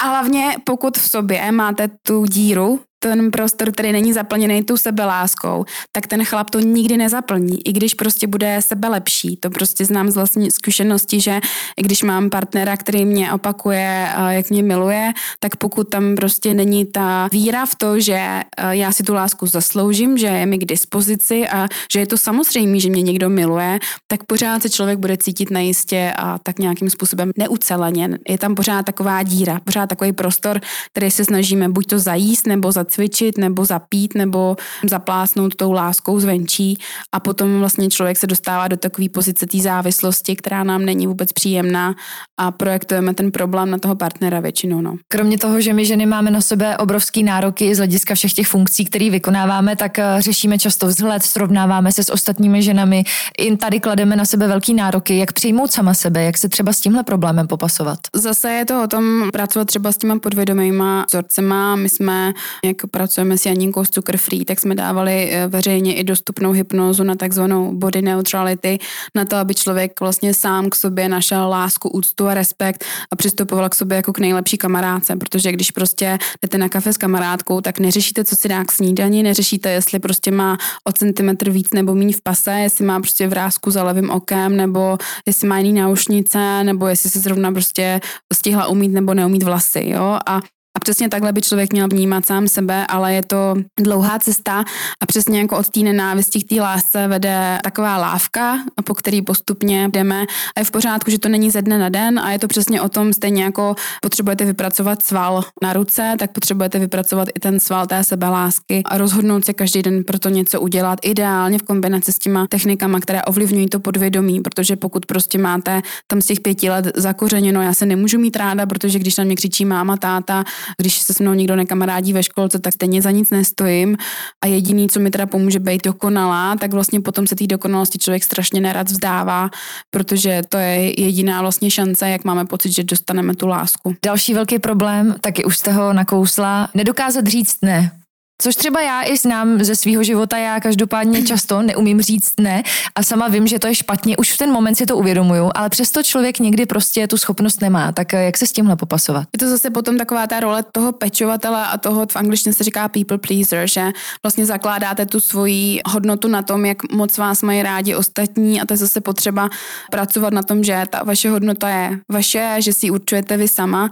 A 0.00 0.04
hlavně 0.04 0.56
pokud 0.64 0.98
v 0.98 1.10
sobě 1.10 1.52
máte 1.52 1.88
tu 2.02 2.19
díru, 2.26 2.80
ten 3.02 3.30
prostor, 3.30 3.72
který 3.72 3.92
není 3.92 4.12
zaplněný 4.12 4.62
tou 4.62 4.76
sebeláskou, 4.76 5.64
tak 5.92 6.06
ten 6.06 6.24
chlap 6.24 6.50
to 6.50 6.60
nikdy 6.60 6.96
nezaplní, 6.96 7.68
i 7.68 7.72
když 7.72 7.94
prostě 7.94 8.26
bude 8.26 8.60
sebe 8.60 8.88
lepší. 8.88 9.36
To 9.36 9.50
prostě 9.50 9.84
znám 9.84 10.10
z 10.10 10.14
vlastní 10.14 10.50
zkušenosti, 10.50 11.20
že 11.20 11.40
i 11.76 11.82
když 11.82 12.02
mám 12.02 12.30
partnera, 12.30 12.76
který 12.76 13.04
mě 13.04 13.32
opakuje, 13.32 14.08
jak 14.28 14.50
mě 14.50 14.62
miluje, 14.62 15.12
tak 15.40 15.56
pokud 15.56 15.84
tam 15.84 16.14
prostě 16.14 16.54
není 16.54 16.86
ta 16.86 17.28
víra 17.32 17.66
v 17.66 17.74
to, 17.74 18.00
že 18.00 18.40
já 18.70 18.92
si 18.92 19.02
tu 19.02 19.14
lásku 19.14 19.46
zasloužím, 19.46 20.18
že 20.18 20.26
je 20.26 20.46
mi 20.46 20.58
k 20.58 20.64
dispozici 20.64 21.48
a 21.48 21.68
že 21.92 22.00
je 22.00 22.06
to 22.06 22.18
samozřejmé, 22.18 22.80
že 22.80 22.90
mě 22.90 23.02
někdo 23.02 23.30
miluje, 23.30 23.78
tak 24.06 24.24
pořád 24.24 24.62
se 24.62 24.70
člověk 24.70 24.98
bude 24.98 25.16
cítit 25.16 25.50
nejistě 25.50 26.12
a 26.16 26.38
tak 26.38 26.58
nějakým 26.58 26.90
způsobem 26.90 27.30
neuceleně. 27.38 28.18
Je 28.28 28.38
tam 28.38 28.54
pořád 28.54 28.86
taková 28.86 29.22
díra, 29.22 29.60
pořád 29.64 29.86
takový 29.86 30.12
prostor, 30.12 30.60
který 30.92 31.10
se 31.10 31.24
snažíme 31.24 31.68
buď 31.68 31.86
to 31.86 31.98
zajíst 31.98 32.46
nebo 32.46 32.72
za 32.72 32.84
zacvičit 32.90 33.38
nebo 33.38 33.64
zapít 33.64 34.14
nebo 34.14 34.56
zaplásnout 34.88 35.54
tou 35.54 35.72
láskou 35.72 36.20
zvenčí 36.20 36.78
a 37.12 37.20
potom 37.20 37.58
vlastně 37.58 37.88
člověk 37.88 38.16
se 38.16 38.26
dostává 38.26 38.68
do 38.68 38.76
takové 38.76 39.08
pozice 39.08 39.46
té 39.46 39.58
závislosti, 39.58 40.36
která 40.36 40.64
nám 40.64 40.84
není 40.84 41.06
vůbec 41.06 41.32
příjemná 41.32 41.94
a 42.38 42.50
projektujeme 42.50 43.14
ten 43.14 43.30
problém 43.30 43.70
na 43.70 43.78
toho 43.78 43.96
partnera 43.96 44.40
většinou. 44.40 44.80
No. 44.80 44.96
Kromě 45.08 45.38
toho, 45.38 45.60
že 45.60 45.72
my 45.72 45.84
ženy 45.84 46.06
máme 46.06 46.30
na 46.30 46.40
sebe 46.40 46.76
obrovský 46.76 47.22
nároky 47.22 47.74
z 47.74 47.78
hlediska 47.78 48.14
všech 48.14 48.32
těch 48.32 48.48
funkcí, 48.48 48.84
které 48.84 49.10
vykonáváme, 49.10 49.76
tak 49.76 49.98
eh, 49.98 50.16
řešíme 50.18 50.58
často 50.58 50.86
vzhled, 50.86 51.22
srovnáváme 51.22 51.92
se 51.92 52.04
s 52.04 52.12
ostatními 52.12 52.62
ženami. 52.62 53.04
I 53.38 53.56
tady 53.56 53.80
klademe 53.80 54.16
na 54.16 54.24
sebe 54.24 54.48
velký 54.48 54.74
nároky, 54.74 55.18
jak 55.18 55.32
přijmout 55.32 55.72
sama 55.72 55.94
sebe, 55.94 56.22
jak 56.22 56.38
se 56.38 56.48
třeba 56.48 56.72
s 56.72 56.80
tímhle 56.80 57.02
problémem 57.02 57.46
popasovat. 57.46 57.98
Zase 58.14 58.50
je 58.50 58.64
to 58.64 58.82
o 58.82 58.86
tom 58.86 59.30
pracovat 59.32 59.64
třeba 59.64 59.92
s 59.92 59.96
těma 59.96 60.18
podvědomýma 60.18 61.04
vzorcema. 61.08 61.76
My 61.76 61.88
jsme, 61.88 62.32
jak 62.64 62.79
pracujeme 62.88 63.38
s 63.38 63.46
Janinkou 63.46 63.84
z 63.84 63.90
Cukr 63.90 64.16
Free, 64.16 64.44
tak 64.44 64.60
jsme 64.60 64.74
dávali 64.74 65.30
eh, 65.32 65.46
veřejně 65.46 65.94
i 65.94 66.04
dostupnou 66.04 66.52
hypnózu 66.52 67.04
na 67.04 67.14
takzvanou 67.14 67.72
body 67.72 68.02
neutrality, 68.02 68.78
na 69.14 69.24
to, 69.24 69.36
aby 69.36 69.54
člověk 69.54 70.00
vlastně 70.00 70.34
sám 70.34 70.70
k 70.70 70.74
sobě 70.74 71.08
našel 71.08 71.48
lásku, 71.48 71.88
úctu 71.88 72.28
a 72.28 72.34
respekt 72.34 72.84
a 73.12 73.16
přistupoval 73.16 73.68
k 73.68 73.74
sobě 73.74 73.96
jako 73.96 74.12
k 74.12 74.18
nejlepší 74.18 74.58
kamarádce, 74.58 75.16
protože 75.16 75.52
když 75.52 75.70
prostě 75.70 76.18
jdete 76.42 76.58
na 76.58 76.68
kafe 76.68 76.92
s 76.92 76.96
kamarádkou, 76.96 77.60
tak 77.60 77.78
neřešíte, 77.78 78.24
co 78.24 78.36
si 78.36 78.48
dá 78.48 78.64
k 78.64 78.72
snídani, 78.72 79.22
neřešíte, 79.22 79.70
jestli 79.70 79.98
prostě 79.98 80.30
má 80.30 80.58
o 80.84 80.92
centimetr 80.92 81.50
víc 81.50 81.72
nebo 81.72 81.94
méně 81.94 82.12
v 82.12 82.22
pase, 82.22 82.52
jestli 82.52 82.84
má 82.84 83.00
prostě 83.00 83.28
vrázku 83.28 83.70
za 83.70 83.82
levým 83.82 84.10
okem, 84.10 84.56
nebo 84.56 84.98
jestli 85.26 85.48
má 85.48 85.58
jiný 85.58 85.72
náušnice, 85.72 86.64
nebo 86.64 86.86
jestli 86.86 87.10
se 87.10 87.20
zrovna 87.20 87.52
prostě 87.52 88.00
stihla 88.32 88.66
umít 88.66 88.92
nebo 88.92 89.14
neumít 89.14 89.42
vlasy, 89.42 89.84
jo, 89.86 90.18
a 90.26 90.40
a 90.76 90.80
přesně 90.80 91.08
takhle 91.08 91.32
by 91.32 91.40
člověk 91.40 91.72
měl 91.72 91.88
vnímat 91.88 92.26
sám 92.26 92.48
sebe, 92.48 92.86
ale 92.86 93.14
je 93.14 93.22
to 93.22 93.54
dlouhá 93.80 94.18
cesta 94.18 94.64
a 95.02 95.06
přesně 95.06 95.40
jako 95.40 95.58
od 95.58 95.68
té 95.68 95.80
nenávisti 95.80 96.42
k 96.42 96.48
té 96.48 96.60
lásce 96.60 97.08
vede 97.08 97.58
taková 97.64 97.96
lávka, 97.96 98.58
po 98.84 98.94
který 98.94 99.22
postupně 99.22 99.88
jdeme. 99.92 100.24
A 100.56 100.60
je 100.60 100.64
v 100.64 100.70
pořádku, 100.70 101.10
že 101.10 101.18
to 101.18 101.28
není 101.28 101.50
ze 101.50 101.62
dne 101.62 101.78
na 101.78 101.88
den 101.88 102.18
a 102.18 102.32
je 102.32 102.38
to 102.38 102.48
přesně 102.48 102.80
o 102.80 102.88
tom, 102.88 103.12
stejně 103.12 103.42
jako 103.42 103.74
potřebujete 104.02 104.44
vypracovat 104.44 105.02
sval 105.02 105.44
na 105.62 105.72
ruce, 105.72 106.14
tak 106.18 106.32
potřebujete 106.32 106.78
vypracovat 106.78 107.28
i 107.34 107.40
ten 107.40 107.60
sval 107.60 107.86
té 107.86 108.04
sebelásky 108.04 108.82
a 108.84 108.98
rozhodnout 108.98 109.44
se 109.44 109.52
každý 109.52 109.82
den 109.82 110.04
pro 110.04 110.18
to 110.18 110.28
něco 110.28 110.60
udělat, 110.60 110.98
ideálně 111.02 111.58
v 111.58 111.62
kombinaci 111.62 112.12
s 112.12 112.18
těma 112.18 112.46
technikama, 112.46 113.00
které 113.00 113.22
ovlivňují 113.22 113.68
to 113.68 113.80
podvědomí, 113.80 114.40
protože 114.40 114.76
pokud 114.76 115.06
prostě 115.06 115.38
máte 115.38 115.82
tam 116.06 116.22
z 116.22 116.26
těch 116.26 116.40
pěti 116.40 116.70
let 116.70 116.92
zakořeněno, 116.96 117.62
já 117.62 117.74
se 117.74 117.86
nemůžu 117.86 118.18
mít 118.18 118.36
ráda, 118.36 118.66
protože 118.66 118.98
když 118.98 119.16
na 119.16 119.24
mě 119.24 119.36
křičí 119.36 119.64
máma, 119.64 119.96
táta, 119.96 120.44
když 120.76 120.98
se 120.98 121.14
s 121.14 121.20
mnou 121.20 121.34
někdo 121.34 121.56
nekamarádí 121.56 122.12
ve 122.12 122.22
školce, 122.22 122.58
tak 122.58 122.74
stejně 122.74 123.02
za 123.02 123.10
nic 123.10 123.30
nestojím 123.30 123.96
a 124.44 124.46
jediný, 124.46 124.88
co 124.88 125.00
mi 125.00 125.10
teda 125.10 125.26
pomůže 125.26 125.58
být 125.58 125.84
dokonalá, 125.84 126.56
tak 126.56 126.72
vlastně 126.72 127.00
potom 127.00 127.26
se 127.26 127.34
té 127.34 127.46
dokonalosti 127.46 127.98
člověk 127.98 128.24
strašně 128.24 128.60
nerad 128.60 128.90
vzdává, 128.90 129.50
protože 129.90 130.42
to 130.48 130.56
je 130.56 131.00
jediná 131.00 131.40
vlastně 131.40 131.70
šance, 131.70 132.10
jak 132.10 132.24
máme 132.24 132.44
pocit, 132.44 132.72
že 132.72 132.84
dostaneme 132.84 133.34
tu 133.34 133.46
lásku. 133.46 133.96
Další 134.04 134.34
velký 134.34 134.58
problém, 134.58 135.14
taky 135.20 135.44
už 135.44 135.56
jste 135.56 135.72
ho 135.72 135.92
nakousla, 135.92 136.68
nedokázat 136.74 137.26
říct 137.26 137.56
ne. 137.62 137.99
Což 138.40 138.56
třeba 138.56 138.82
já 138.82 139.02
i 139.02 139.16
znám 139.16 139.64
ze 139.64 139.76
svého 139.76 140.02
života, 140.02 140.38
já 140.38 140.60
každopádně 140.60 141.22
často 141.22 141.62
neumím 141.62 142.00
říct 142.00 142.32
ne 142.40 142.62
a 142.94 143.02
sama 143.02 143.28
vím, 143.28 143.46
že 143.46 143.58
to 143.58 143.66
je 143.66 143.74
špatně, 143.74 144.16
už 144.16 144.32
v 144.32 144.36
ten 144.36 144.52
moment 144.52 144.74
si 144.74 144.86
to 144.86 144.96
uvědomuju, 144.96 145.50
ale 145.54 145.68
přesto 145.68 146.02
člověk 146.02 146.38
někdy 146.38 146.66
prostě 146.66 147.06
tu 147.06 147.16
schopnost 147.16 147.60
nemá. 147.60 147.92
Tak 147.92 148.14
eh, 148.14 148.24
jak 148.24 148.38
se 148.38 148.46
s 148.46 148.52
tímhle 148.52 148.76
popasovat? 148.76 149.28
Je 149.32 149.38
to 149.38 149.48
zase 149.48 149.70
potom 149.70 149.98
taková 149.98 150.26
ta 150.26 150.40
role 150.40 150.64
toho 150.72 150.92
pečovatele 150.92 151.66
a 151.66 151.78
toho 151.78 152.06
v 152.12 152.16
angličtině 152.16 152.54
se 152.54 152.64
říká 152.64 152.88
people 152.88 153.18
pleaser, 153.18 153.68
že 153.68 153.90
vlastně 154.22 154.46
zakládáte 154.46 155.06
tu 155.06 155.20
svoji 155.20 155.80
hodnotu 155.86 156.28
na 156.28 156.42
tom, 156.42 156.64
jak 156.64 156.92
moc 156.92 157.18
vás 157.18 157.42
mají 157.42 157.62
rádi 157.62 157.94
ostatní 157.94 158.60
a 158.60 158.66
to 158.66 158.72
je 158.72 158.76
zase 158.76 159.00
potřeba 159.00 159.48
pracovat 159.90 160.32
na 160.32 160.42
tom, 160.42 160.64
že 160.64 160.84
ta 160.90 161.04
vaše 161.04 161.30
hodnota 161.30 161.68
je 161.68 161.98
vaše, 162.08 162.56
že 162.58 162.72
si 162.72 162.86
ji 162.86 162.90
určujete 162.90 163.36
vy 163.36 163.48
sama 163.48 163.90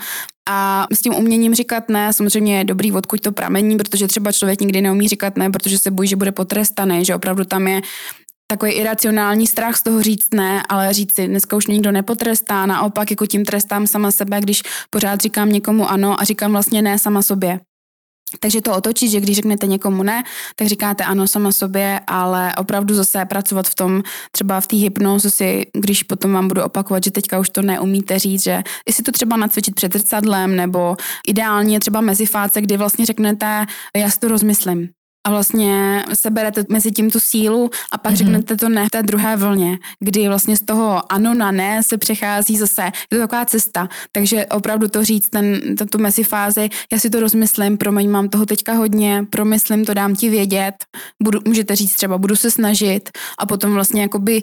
a 0.49 0.87
s 0.93 1.01
tím 1.01 1.15
uměním 1.15 1.55
říkat 1.55 1.89
ne, 1.89 2.13
samozřejmě 2.13 2.59
je 2.59 2.65
dobrý, 2.65 2.93
odkud 2.93 3.21
to 3.21 3.33
pramení, 3.33 3.77
protože 3.77 4.09
třeba 4.09 4.33
člověk 4.33 4.61
nikdy 4.61 4.81
neumí 4.81 5.09
říkat 5.09 5.37
ne, 5.37 5.51
protože 5.51 5.79
se 5.79 5.91
bojí, 5.91 6.09
že 6.09 6.17
bude 6.17 6.33
potrestaný, 6.33 7.05
že 7.05 7.15
opravdu 7.15 7.45
tam 7.45 7.69
je 7.69 7.81
takový 8.51 8.73
iracionální 8.73 9.47
strach 9.47 9.77
z 9.77 9.83
toho 9.83 10.03
říct 10.03 10.35
ne, 10.35 10.63
ale 10.69 10.93
říct 10.93 11.15
si, 11.15 11.29
dneska 11.29 11.57
už 11.57 11.67
nikdo 11.67 11.93
nepotrestá, 11.93 12.67
naopak 12.67 13.11
jako 13.11 13.27
tím 13.27 13.45
trestám 13.45 13.87
sama 13.87 14.11
sebe, 14.11 14.41
když 14.41 14.63
pořád 14.91 15.21
říkám 15.21 15.53
někomu 15.53 15.91
ano 15.91 16.21
a 16.21 16.25
říkám 16.25 16.53
vlastně 16.53 16.83
ne 16.83 16.99
sama 16.99 17.23
sobě. 17.23 17.61
Takže 18.41 18.61
to 18.61 18.77
otočit, 18.77 19.11
že 19.11 19.21
když 19.21 19.37
řeknete 19.37 19.67
někomu 19.67 20.03
ne, 20.03 20.25
tak 20.57 20.69
říkáte 20.69 21.05
ano 21.05 21.27
sama 21.27 21.53
sobě, 21.53 22.01
ale 22.07 22.55
opravdu 22.57 22.95
zase 22.95 23.25
pracovat 23.25 23.69
v 23.69 23.75
tom, 23.75 24.03
třeba 24.33 24.61
v 24.61 24.67
té 24.67 24.77
hypnoze 24.77 25.31
si, 25.31 25.67
když 25.73 26.03
potom 26.03 26.33
vám 26.33 26.49
budu 26.49 26.63
opakovat, 26.63 27.05
že 27.05 27.11
teďka 27.11 27.39
už 27.39 27.51
to 27.51 27.63
neumíte 27.63 28.19
říct, 28.19 28.43
že 28.43 28.63
jestli 28.87 29.05
to 29.05 29.13
třeba 29.13 29.37
nacvičit 29.37 29.75
před 29.75 29.93
zrcadlem, 29.93 30.57
nebo 30.57 30.97
ideálně 31.29 31.81
třeba 31.81 32.01
mezi 32.01 32.27
fáce, 32.27 32.61
kdy 32.61 32.77
vlastně 32.77 33.07
řeknete, 33.07 33.67
já 33.97 34.11
si 34.11 34.19
to 34.19 34.29
rozmyslím 34.29 34.98
a 35.27 35.31
vlastně 35.31 36.05
seberete 36.15 36.65
mezi 36.69 36.93
tím 36.93 37.11
tu 37.11 37.21
sílu 37.21 37.71
a 37.93 37.99
pak 37.99 38.13
mm-hmm. 38.13 38.17
řeknete 38.17 38.57
to 38.57 38.69
ne 38.69 38.87
v 38.87 38.91
té 38.91 39.03
druhé 39.03 39.37
vlně, 39.37 39.79
kdy 40.01 40.29
vlastně 40.29 40.57
z 40.57 40.65
toho 40.65 41.13
ano 41.13 41.35
na 41.35 41.51
ne 41.51 41.83
se 41.83 41.99
přechází 41.99 42.57
zase, 42.57 42.83
je 42.83 42.91
to 43.11 43.19
taková 43.19 43.45
cesta, 43.45 43.89
takže 44.13 44.47
opravdu 44.47 44.89
to 44.89 45.05
říct, 45.05 45.29
ten, 45.29 45.61
tu 45.93 45.99
mezi 45.99 46.25
fázi, 46.25 46.69
já 46.93 46.99
si 46.99 47.11
to 47.11 47.21
rozmyslím, 47.21 47.79
promiň, 47.79 48.11
mám 48.11 48.29
toho 48.29 48.47
teďka 48.47 48.73
hodně, 48.73 49.25
promyslím 49.31 49.85
to, 49.85 49.95
dám 49.95 50.15
ti 50.15 50.31
vědět, 50.31 50.75
budu, 51.23 51.41
můžete 51.47 51.77
říct 51.77 51.95
třeba, 51.95 52.19
budu 52.19 52.37
se 52.37 52.51
snažit 52.51 53.11
a 53.39 53.47
potom 53.47 53.73
vlastně 53.75 54.03
jakoby 54.03 54.43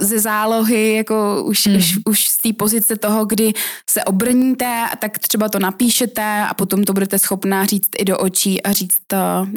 ze 0.00 0.20
zálohy, 0.20 0.94
jako 0.94 1.44
už, 1.44 1.66
hmm. 1.66 1.76
už, 1.76 1.98
už 2.08 2.28
z 2.28 2.38
té 2.38 2.52
pozice 2.52 2.96
toho, 2.96 3.24
kdy 3.24 3.52
se 3.90 4.04
obrníte, 4.04 4.84
tak 5.00 5.18
třeba 5.18 5.48
to 5.48 5.58
napíšete 5.58 6.22
a 6.50 6.54
potom 6.54 6.84
to 6.84 6.92
budete 6.92 7.18
schopná 7.18 7.64
říct 7.64 7.88
i 7.98 8.04
do 8.04 8.18
očí 8.18 8.62
a 8.62 8.72
říct, 8.72 8.98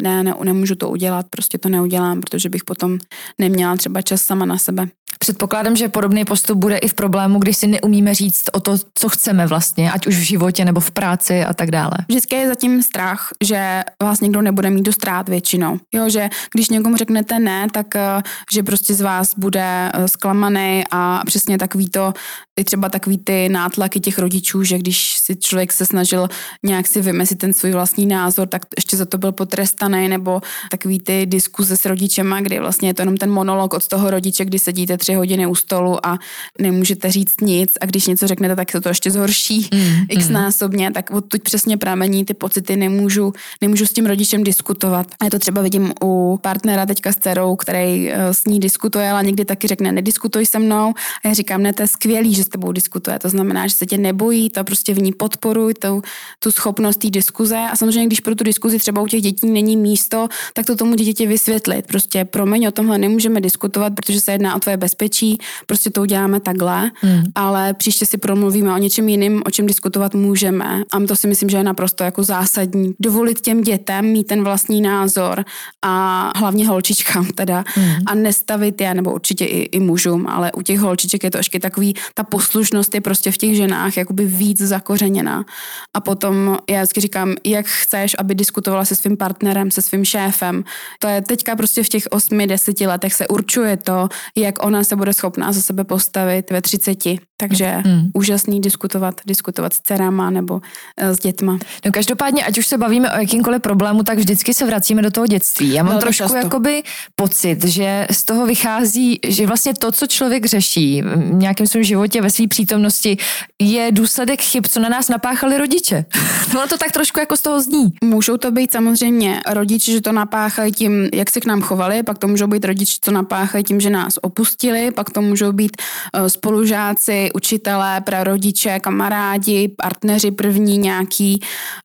ne, 0.02 0.24
ne, 0.24 0.36
nemůžu 0.44 0.76
to 0.76 0.90
udělat, 0.90 1.26
prostě 1.30 1.58
to 1.58 1.70
neudělám, 1.70 2.22
protože 2.22 2.50
bych 2.50 2.64
potom 2.64 2.98
neměla 3.38 3.76
třeba 3.76 4.02
čas 4.02 4.22
sama 4.22 4.46
na 4.46 4.58
sebe. 4.58 4.88
Předpokládám, 5.20 5.76
že 5.76 5.90
podobný 5.90 6.26
postup 6.26 6.58
bude 6.58 6.78
i 6.78 6.88
v 6.88 6.94
problému, 6.94 7.40
když 7.40 7.58
si 7.58 7.68
neumíme 7.68 8.14
říct 8.14 8.44
o 8.54 8.60
to, 8.60 8.76
co 8.94 9.10
chceme 9.10 9.48
vlastně, 9.48 9.92
ať 9.92 10.08
už 10.08 10.16
v 10.16 10.22
životě 10.22 10.66
nebo 10.66 10.80
v 10.80 10.92
práci 10.92 11.44
a 11.44 11.54
tak 11.54 11.72
dále. 11.72 11.92
Vždycky 12.08 12.36
je 12.36 12.48
zatím 12.48 12.84
strach, 12.84 13.30
že 13.44 13.84
vás 14.04 14.22
někdo 14.22 14.42
nebude 14.42 14.70
mít 14.70 14.82
dost 14.82 15.04
rád 15.04 15.30
většinou. 15.30 15.80
Jo, 15.94 16.10
že 16.10 16.30
když 16.54 16.70
někomu 16.70 16.96
řeknete 16.96 17.40
ne, 17.40 17.68
tak 17.72 17.96
eh, 17.96 18.22
že 18.54 18.64
prostě 18.64 18.94
z 18.94 19.02
vás 19.02 19.34
bude 19.38 19.92
eh, 19.94 20.08
zklamaný 20.08 20.84
a 20.92 21.22
přesně 21.26 21.58
takový 21.58 21.90
to, 21.90 22.14
i 22.60 22.64
třeba 22.64 22.90
takový 22.90 23.18
ty 23.18 23.50
nátlaky 23.50 24.00
těch 24.00 24.20
rodičů, 24.20 24.64
že 24.64 24.78
když 24.78 25.18
si 25.18 25.36
člověk 25.36 25.74
se 25.74 25.86
snažil 25.86 26.28
nějak 26.64 26.88
si 26.88 27.02
vymezit 27.02 27.38
ten 27.38 27.54
svůj 27.54 27.72
vlastní 27.72 28.06
názor, 28.06 28.48
tak 28.48 28.62
ještě 28.78 28.98
za 28.98 29.06
to 29.06 29.18
byl 29.18 29.32
potrestaný, 29.32 30.08
nebo 30.08 30.42
takový 30.72 31.00
ty 31.00 31.26
diskuze 31.26 31.78
s 31.78 31.86
rodičema, 31.86 32.42
kdy 32.42 32.60
vlastně 32.60 32.90
je 32.90 32.94
to 32.94 33.02
jenom 33.02 33.18
ten 33.18 33.32
monolog 33.32 33.74
od 33.74 33.88
toho 33.88 34.12
rodiče, 34.12 34.46
kdy 34.46 34.60
sedíte 34.60 34.98
tři 34.98 35.14
hodiny 35.14 35.48
u 35.48 35.56
stolu 35.56 36.06
a 36.06 36.18
nemůžete 36.60 37.12
říct 37.12 37.42
nic 37.42 37.74
a 37.82 37.86
když 37.86 38.08
něco 38.08 38.28
řeknete, 38.28 38.56
tak 38.56 38.72
se 38.72 38.82
to 38.82 38.90
ještě 38.90 39.12
zhorší 39.12 39.70
mm, 39.74 40.06
x 40.10 40.28
mm. 40.28 40.34
násobně, 40.34 40.92
tak 40.92 41.12
odtud 41.12 41.42
přesně 41.42 41.78
pramení 41.78 42.26
ty 42.26 42.34
pocity, 42.34 42.76
nemůžu, 42.76 43.34
nemůžu 43.62 43.86
s 43.86 43.94
tím 43.94 44.06
rodičem 44.06 44.44
diskutovat. 44.44 45.08
A 45.20 45.26
já 45.26 45.30
to 45.30 45.40
třeba 45.40 45.62
vidím 45.62 45.94
u 46.04 46.40
partnera 46.42 46.86
teďka 46.86 47.12
s 47.12 47.18
dcerou, 47.18 47.56
který 47.56 48.12
eh, 48.12 48.34
s 48.34 48.46
ní 48.46 48.60
diskutuje, 48.60 49.10
ale 49.10 49.24
někdy 49.24 49.46
taky 49.46 49.68
řekne, 49.68 49.92
nediskutuj 49.92 50.46
se 50.46 50.60
mnou. 50.60 50.94
A 51.24 51.28
já 51.28 51.34
říkám, 51.34 51.64
ne, 51.64 51.74
to 51.74 51.82
je 51.82 51.88
skvělý, 51.88 52.36
že 52.36 52.44
s 52.50 52.52
tebou 52.52 52.72
diskutuje. 52.72 53.20
To 53.20 53.30
znamená, 53.30 53.68
že 53.68 53.76
se 53.76 53.86
tě 53.86 53.98
nebojí, 53.98 54.50
to 54.50 54.64
prostě 54.64 54.94
v 54.94 55.02
ní 55.02 55.12
podporuj, 55.12 55.74
tu, 55.74 56.02
tu 56.40 56.52
schopnost 56.52 56.98
té 56.98 57.10
diskuze. 57.10 57.58
A 57.72 57.76
samozřejmě, 57.76 58.08
když 58.08 58.20
pro 58.20 58.36
tu 58.36 58.44
diskuzi 58.44 58.80
třeba 58.80 59.02
u 59.02 59.08
těch 59.08 59.22
dětí 59.22 59.50
není 59.50 59.78
místo, 59.78 60.28
tak 60.54 60.66
to 60.66 60.76
tomu 60.76 60.96
dítěti 60.96 61.28
vysvětlit. 61.28 61.88
Prostě 61.88 62.26
promiň, 62.26 62.68
o 62.68 62.72
tomhle 62.72 62.98
nemůžeme 62.98 63.42
diskutovat, 63.42 63.94
protože 63.96 64.22
se 64.22 64.32
jedná 64.32 64.56
o 64.56 64.60
tvoje 64.60 64.78
bezpečí, 64.78 65.38
prostě 65.66 65.90
to 65.90 66.02
uděláme 66.02 66.40
takhle, 66.40 66.92
mm. 67.04 67.24
ale 67.36 67.74
příště 67.74 68.06
si 68.06 68.18
promluvíme 68.18 68.74
o 68.74 68.78
něčem 68.78 69.10
jiným, 69.10 69.42
o 69.46 69.52
čem 69.52 69.68
diskutovat 69.68 70.16
můžeme. 70.16 70.84
A 70.92 71.00
to 71.08 71.16
si 71.16 71.28
myslím, 71.28 71.50
že 71.50 71.58
je 71.58 71.64
naprosto 71.64 72.04
jako 72.04 72.24
zásadní. 72.24 72.94
Dovolit 73.00 73.42
těm 73.42 73.62
dětem 73.62 74.06
mít 74.06 74.24
ten 74.24 74.44
vlastní 74.44 74.82
názor 74.82 75.46
a 75.82 76.32
hlavně 76.36 76.68
holčičkám 76.68 77.26
teda 77.26 77.64
mm. 77.78 77.94
a 78.06 78.16
nestavit 78.16 78.82
je, 78.82 78.94
nebo 78.94 79.14
určitě 79.14 79.46
i, 79.46 79.60
i 79.60 79.80
mužům, 79.80 80.28
ale 80.28 80.52
u 80.52 80.62
těch 80.62 80.80
holčiček 80.80 81.24
je 81.24 81.32
to 81.32 81.38
ještě 81.38 81.60
takový, 81.60 81.94
ta 82.14 82.24
poslušnost 82.40 82.96
je 82.96 83.02
prostě 83.02 83.32
v 83.32 83.38
těch 83.38 83.56
ženách 83.56 83.98
jakoby 83.98 84.26
víc 84.26 84.62
zakořeněná. 84.62 85.46
A 85.94 86.00
potom 86.00 86.58
já 86.70 86.80
vždycky 86.80 87.02
říkám, 87.02 87.36
jak 87.46 87.66
chceš, 87.66 88.16
aby 88.20 88.36
diskutovala 88.36 88.86
se 88.86 88.96
svým 88.96 89.18
partnerem, 89.18 89.72
se 89.72 89.82
svým 89.82 90.06
šéfem. 90.06 90.64
To 91.00 91.08
je 91.08 91.22
teďka 91.22 91.56
prostě 91.56 91.84
v 91.84 91.90
těch 91.90 92.04
osmi, 92.10 92.48
deseti 92.48 92.88
letech 92.88 93.14
se 93.14 93.28
určuje 93.28 93.78
to, 93.78 94.10
jak 94.38 94.66
ona 94.66 94.84
se 94.84 94.96
bude 94.96 95.14
schopná 95.14 95.52
za 95.52 95.62
sebe 95.62 95.84
postavit 95.84 96.52
ve 96.52 96.62
třiceti. 96.62 97.20
Takže 97.42 97.78
mm. 97.86 98.12
úžasný 98.14 98.62
diskutovat, 98.62 99.22
diskutovat 99.26 99.74
s 99.74 99.80
dcerama 99.80 100.30
nebo 100.30 100.54
uh, 100.54 100.62
s 101.10 101.20
dětma. 101.20 101.60
No 101.86 101.92
každopádně, 101.92 102.46
ať 102.46 102.58
už 102.58 102.68
se 102.68 102.78
bavíme 102.78 103.12
o 103.12 103.20
jakýmkoliv 103.20 103.62
problému, 103.62 104.04
tak 104.04 104.18
vždycky 104.18 104.54
se 104.54 104.66
vracíme 104.66 105.02
do 105.02 105.12
toho 105.12 105.28
dětství. 105.28 105.74
Já 105.74 105.84
mám 105.84 105.88
Velmi 105.88 106.02
trošku 106.02 106.24
často. 106.24 106.38
jakoby 106.38 106.84
pocit, 107.16 107.64
že 107.64 108.08
z 108.12 108.24
toho 108.24 108.46
vychází, 108.46 109.20
že 109.28 109.48
vlastně 109.48 109.74
to, 109.74 109.92
co 109.92 110.08
člověk 110.08 110.46
řeší 110.46 111.02
v 111.02 111.34
nějakém 111.34 111.68
svém 111.68 111.84
životě, 111.84 112.22
ve 112.22 112.29
své 112.32 112.48
přítomnosti, 112.48 113.18
je 113.62 113.92
důsledek 113.92 114.42
chyb, 114.42 114.66
co 114.70 114.80
na 114.80 114.90
nás 114.90 115.10
napáchali 115.10 115.58
rodiče. 115.58 116.06
no 116.54 116.68
to 116.68 116.78
tak 116.78 116.92
trošku 116.92 117.20
jako 117.20 117.38
z 117.38 117.42
toho 117.42 117.62
zní. 117.62 117.94
Můžou 118.04 118.38
to 118.38 118.52
být 118.52 118.72
samozřejmě 118.72 119.42
rodiče, 119.50 119.92
že 119.92 120.02
to 120.02 120.12
napáchají 120.12 120.72
tím, 120.72 121.10
jak 121.14 121.30
se 121.30 121.40
k 121.40 121.46
nám 121.46 121.62
chovali, 121.62 122.04
pak 122.04 122.18
to 122.18 122.28
můžou 122.28 122.48
být 122.48 122.66
rodiče, 122.66 122.98
co 123.02 123.12
napáchají 123.12 123.64
tím, 123.64 123.80
že 123.80 123.90
nás 123.90 124.14
opustili, 124.22 124.92
pak 124.92 125.10
to 125.10 125.22
můžou 125.22 125.52
být 125.52 125.78
uh, 126.20 126.28
spolužáci, 126.28 127.30
učitelé, 127.34 128.02
prarodiče, 128.02 128.80
kamarádi, 128.80 129.74
partneři 129.78 130.32
první 130.32 130.78
nějaký 130.78 131.42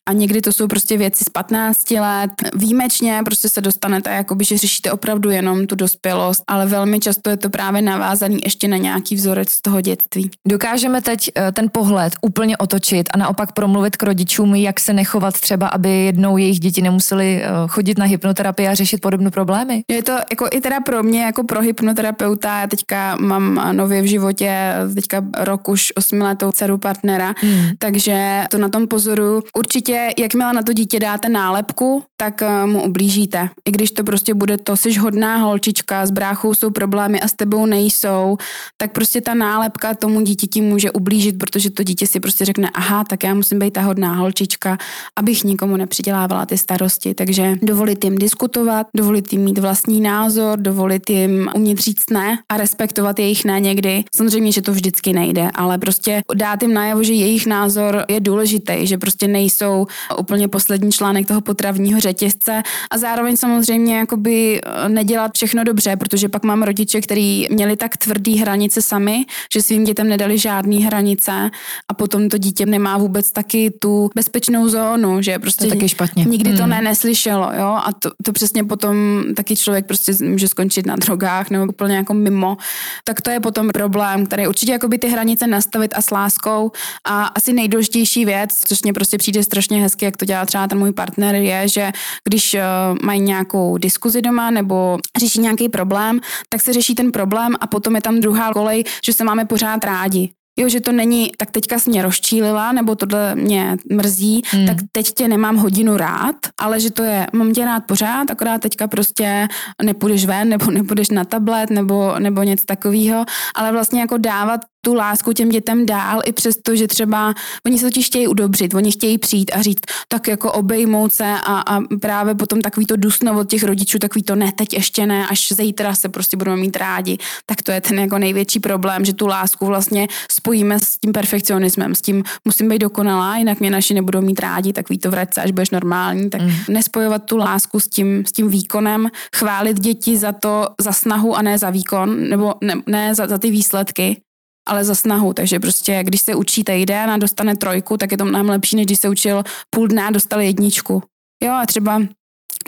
a 0.08 0.12
někdy 0.12 0.40
to 0.40 0.52
jsou 0.52 0.66
prostě 0.66 0.96
věci 0.96 1.24
z 1.24 1.28
15 1.28 1.90
let. 1.90 2.30
Výjimečně 2.54 3.20
prostě 3.24 3.48
se 3.48 3.60
dostanete, 3.60 4.10
jakoby, 4.10 4.44
že 4.44 4.58
řešíte 4.58 4.92
opravdu 4.92 5.30
jenom 5.30 5.66
tu 5.66 5.74
dospělost, 5.74 6.42
ale 6.46 6.66
velmi 6.66 7.00
často 7.00 7.30
je 7.30 7.36
to 7.36 7.50
právě 7.50 7.82
navázaný 7.82 8.38
ještě 8.44 8.68
na 8.68 8.76
nějaký 8.76 9.14
vzorec 9.14 9.50
z 9.50 9.62
toho 9.62 9.80
dětství. 9.80 10.23
Dokážeme 10.48 11.02
teď 11.02 11.30
eh, 11.36 11.52
ten 11.52 11.68
pohled 11.72 12.12
úplně 12.22 12.56
otočit 12.56 13.08
a 13.14 13.18
naopak 13.18 13.52
promluvit 13.52 13.96
k 13.96 14.02
rodičům, 14.02 14.54
jak 14.54 14.80
se 14.80 14.92
nechovat 14.92 15.40
třeba, 15.40 15.68
aby 15.68 15.90
jednou 15.90 16.36
jejich 16.36 16.60
děti 16.60 16.82
nemuseli 16.82 17.42
eh, 17.42 17.48
chodit 17.68 17.98
na 17.98 18.04
hypnoterapii 18.04 18.68
a 18.68 18.74
řešit 18.74 19.00
podobné 19.00 19.30
problémy? 19.30 19.82
Je 19.90 20.02
to 20.02 20.12
jako 20.12 20.48
i 20.52 20.60
teda 20.60 20.80
pro 20.80 21.02
mě, 21.02 21.22
jako 21.22 21.44
pro 21.44 21.60
hypnoterapeuta, 21.60 22.60
já 22.60 22.66
teďka 22.66 23.16
mám 23.20 23.70
nově 23.72 24.02
v 24.02 24.06
životě, 24.06 24.74
teďka 24.94 25.24
rok 25.38 25.68
už 25.68 25.92
osmiletou 25.96 26.52
dceru 26.52 26.78
partnera, 26.78 27.34
hmm. 27.36 27.68
takže 27.78 28.44
to 28.50 28.58
na 28.58 28.68
tom 28.68 28.88
pozoru. 28.88 29.42
Určitě, 29.56 30.10
jakmile 30.18 30.52
na 30.52 30.62
to 30.62 30.72
dítě 30.72 31.00
dáte 31.00 31.28
nálepku, 31.28 32.02
tak 32.16 32.42
eh, 32.42 32.66
mu 32.66 32.82
ublížíte. 32.82 33.48
I 33.68 33.70
když 33.70 33.90
to 33.90 34.04
prostě 34.04 34.34
bude 34.34 34.58
to, 34.58 34.76
jsi 34.76 34.94
hodná 34.98 35.36
holčička, 35.36 36.06
s 36.06 36.10
bráchou 36.10 36.54
jsou 36.54 36.70
problémy 36.70 37.20
a 37.20 37.28
s 37.28 37.32
tebou 37.32 37.66
nejsou, 37.66 38.36
tak 38.76 38.92
prostě 38.92 39.20
ta 39.20 39.34
nálepka 39.34 39.94
tomu 39.94 40.13
dítěti 40.20 40.60
může 40.60 40.90
ublížit, 40.90 41.38
protože 41.38 41.70
to 41.70 41.82
dítě 41.82 42.06
si 42.06 42.20
prostě 42.20 42.44
řekne, 42.44 42.70
aha, 42.74 43.04
tak 43.04 43.24
já 43.24 43.34
musím 43.34 43.58
být 43.58 43.70
ta 43.70 43.80
hodná 43.80 44.14
holčička, 44.14 44.78
abych 45.16 45.44
nikomu 45.44 45.76
nepřidělávala 45.76 46.46
ty 46.46 46.58
starosti. 46.58 47.14
Takže 47.14 47.54
dovolit 47.62 48.04
jim 48.04 48.18
diskutovat, 48.18 48.86
dovolit 48.96 49.32
jim 49.32 49.42
mít 49.42 49.58
vlastní 49.58 50.00
názor, 50.00 50.58
dovolit 50.58 51.10
jim 51.10 51.50
umět 51.54 51.78
říct 51.78 52.10
ne 52.10 52.38
a 52.48 52.56
respektovat 52.56 53.18
jejich 53.18 53.44
ne 53.44 53.60
někdy. 53.60 54.04
Samozřejmě, 54.16 54.52
že 54.52 54.62
to 54.62 54.72
vždycky 54.72 55.12
nejde, 55.12 55.50
ale 55.54 55.78
prostě 55.78 56.22
dát 56.34 56.62
jim 56.62 56.74
najevo, 56.74 57.02
že 57.02 57.12
jejich 57.12 57.46
názor 57.46 58.04
je 58.08 58.20
důležitý, 58.20 58.86
že 58.86 58.98
prostě 58.98 59.28
nejsou 59.28 59.86
úplně 60.18 60.48
poslední 60.48 60.92
článek 60.92 61.26
toho 61.26 61.40
potravního 61.40 62.00
řetězce 62.00 62.62
a 62.90 62.98
zároveň 62.98 63.36
samozřejmě 63.36 63.96
jakoby 63.96 64.60
eh, 64.60 64.88
nedělat 64.88 65.30
všechno 65.34 65.64
dobře, 65.64 65.96
protože 65.96 66.28
pak 66.28 66.44
mám 66.44 66.62
rodiče, 66.62 67.00
kteří 67.00 67.48
měli 67.50 67.76
tak 67.76 67.96
tvrdý 67.96 68.38
hranice 68.38 68.82
sami, 68.82 69.24
že 69.52 69.62
svým 69.62 69.84
dětem 69.84 70.03
nedali 70.08 70.38
žádné 70.38 70.76
hranice 70.76 71.50
a 71.88 71.94
potom 71.94 72.28
to 72.28 72.38
dítě 72.38 72.66
nemá 72.66 72.98
vůbec 72.98 73.30
taky 73.30 73.70
tu 73.80 74.10
bezpečnou 74.14 74.68
zónu, 74.68 75.22
že 75.22 75.38
prostě 75.38 75.64
to 75.64 75.74
taky 75.74 75.88
špatně. 75.88 76.24
nikdy 76.24 76.50
hmm. 76.50 76.58
to 76.58 76.66
ne, 76.66 76.82
neslyšelo, 76.82 77.50
jo, 77.58 77.78
a 77.84 77.90
to, 77.98 78.10
to 78.24 78.32
přesně 78.32 78.64
potom 78.64 78.96
taky 79.36 79.56
člověk 79.56 79.86
prostě 79.86 80.12
může 80.24 80.48
skončit 80.48 80.86
na 80.86 80.96
drogách 80.96 81.50
nebo 81.50 81.64
úplně 81.64 81.96
jako 81.96 82.14
mimo, 82.14 82.56
tak 83.04 83.20
to 83.20 83.30
je 83.30 83.40
potom 83.40 83.68
problém, 83.68 84.26
který 84.26 84.46
určitě 84.46 84.72
jakoby 84.72 84.98
ty 84.98 85.08
hranice 85.08 85.46
nastavit 85.46 85.94
a 85.96 86.02
s 86.02 86.10
láskou 86.10 86.70
a 87.04 87.24
asi 87.24 87.52
nejdůležitější 87.52 88.24
věc, 88.24 88.50
což 88.66 88.82
mě 88.82 88.92
prostě 88.92 89.18
přijde 89.18 89.42
strašně 89.42 89.82
hezky, 89.82 90.04
jak 90.04 90.16
to 90.16 90.24
dělá 90.24 90.46
třeba 90.46 90.68
ten 90.68 90.78
můj 90.78 90.92
partner, 90.92 91.34
je, 91.34 91.68
že 91.68 91.92
když 92.28 92.54
uh, 92.54 92.60
mají 93.02 93.20
nějakou 93.20 93.78
diskuzi 93.78 94.22
doma 94.22 94.50
nebo 94.50 94.98
řeší 95.18 95.40
nějaký 95.40 95.68
problém, 95.68 96.20
tak 96.48 96.62
se 96.62 96.72
řeší 96.72 96.94
ten 96.94 97.12
problém 97.12 97.54
a 97.60 97.66
potom 97.66 97.96
je 97.96 98.02
tam 98.02 98.20
druhá 98.20 98.52
kolej, 98.52 98.84
že 99.04 99.12
se 99.12 99.24
máme 99.24 99.44
pořád 99.44 99.84
rádi 99.94 100.34
jo, 100.56 100.68
že 100.68 100.80
to 100.80 100.92
není, 100.92 101.30
tak 101.36 101.50
teďka 101.50 101.78
jsi 101.78 101.90
mě 101.90 102.02
rozčílila, 102.02 102.72
nebo 102.72 102.94
tohle 102.94 103.34
mě 103.34 103.76
mrzí, 103.92 104.42
hmm. 104.50 104.66
tak 104.66 104.76
teď 104.92 105.12
tě 105.12 105.28
nemám 105.28 105.56
hodinu 105.56 105.96
rád, 105.96 106.36
ale 106.60 106.80
že 106.80 106.90
to 106.90 107.02
je, 107.02 107.26
mám 107.32 107.52
tě 107.52 107.64
rád 107.64 107.80
pořád, 107.80 108.30
akorát 108.30 108.60
teďka 108.60 108.88
prostě 108.88 109.48
nepůjdeš 109.82 110.26
ven, 110.26 110.48
nebo 110.48 110.70
nepůjdeš 110.70 111.10
na 111.10 111.24
tablet, 111.24 111.70
nebo, 111.70 112.18
nebo 112.18 112.42
něco 112.42 112.64
takového, 112.64 113.24
ale 113.54 113.72
vlastně 113.72 114.00
jako 114.00 114.18
dávat 114.18 114.60
tu 114.84 114.94
lásku 114.94 115.32
těm 115.32 115.48
dětem 115.48 115.86
dál, 115.86 116.20
i 116.24 116.32
přesto, 116.32 116.76
že 116.76 116.88
třeba 116.88 117.34
oni 117.66 117.78
se 117.78 117.84
totiž 117.86 118.06
chtějí 118.06 118.28
udobřit, 118.28 118.74
oni 118.74 118.92
chtějí 118.92 119.18
přijít 119.18 119.50
a 119.54 119.62
říct, 119.62 119.80
tak 120.08 120.28
jako 120.28 120.52
obejmout 120.52 121.12
se 121.12 121.24
a, 121.24 121.60
a 121.60 121.80
právě 122.00 122.34
potom 122.34 122.60
takový 122.60 122.86
to 122.86 122.96
dusno 122.96 123.40
od 123.40 123.48
těch 123.48 123.64
rodičů, 123.64 123.98
takový 123.98 124.22
to 124.22 124.34
ne, 124.34 124.52
teď 124.52 124.72
ještě 124.72 125.06
ne, 125.06 125.26
až 125.26 125.52
zítra 125.52 125.94
se 125.94 126.08
prostě 126.08 126.36
budeme 126.36 126.56
mít 126.56 126.76
rádi, 126.76 127.18
tak 127.46 127.62
to 127.62 127.72
je 127.72 127.80
ten 127.80 127.98
jako 127.98 128.18
největší 128.18 128.60
problém, 128.60 129.04
že 129.04 129.12
tu 129.12 129.26
lásku 129.26 129.66
vlastně 129.66 130.08
spojíme 130.30 130.78
s 130.78 130.98
tím 130.98 131.12
perfekcionismem, 131.12 131.94
s 131.94 132.02
tím 132.02 132.24
musím 132.44 132.68
být 132.68 132.78
dokonalá, 132.78 133.36
jinak 133.36 133.60
mě 133.60 133.70
naši 133.70 133.94
nebudou 133.94 134.20
mít 134.20 134.40
rádi, 134.40 134.72
takový 134.72 134.98
to 134.98 135.10
vrať 135.10 135.34
se, 135.34 135.42
až 135.42 135.50
budeš 135.50 135.70
normální, 135.70 136.30
tak 136.30 136.40
mm. 136.40 136.50
nespojovat 136.68 137.24
tu 137.24 137.36
lásku 137.36 137.80
s 137.80 137.88
tím, 137.88 138.24
s 138.26 138.32
tím 138.32 138.48
výkonem, 138.48 139.08
chválit 139.36 139.80
děti 139.80 140.18
za 140.18 140.32
to, 140.32 140.68
za 140.80 140.92
snahu 140.92 141.36
a 141.36 141.42
ne 141.42 141.58
za 141.58 141.70
výkon, 141.70 142.28
nebo 142.28 142.54
ne, 142.60 142.74
ne 142.86 143.14
za, 143.14 143.26
za 143.26 143.38
ty 143.38 143.50
výsledky, 143.50 144.20
ale 144.66 144.84
za 144.84 144.94
snahu. 144.94 145.32
Takže 145.32 145.60
prostě, 145.60 146.02
když 146.02 146.20
se 146.20 146.34
učí 146.34 146.64
týden 146.64 147.10
a 147.10 147.16
dostane 147.16 147.56
trojku, 147.56 147.96
tak 147.96 148.12
je 148.12 148.18
to 148.18 148.24
mnohem 148.24 148.48
lepší, 148.48 148.76
než 148.76 148.86
když 148.86 148.98
se 148.98 149.08
učil 149.08 149.42
půl 149.70 149.88
dne 149.88 150.04
a 150.04 150.10
dostal 150.10 150.40
jedničku. 150.40 151.02
Jo, 151.42 151.52
a 151.52 151.66
třeba 151.66 152.00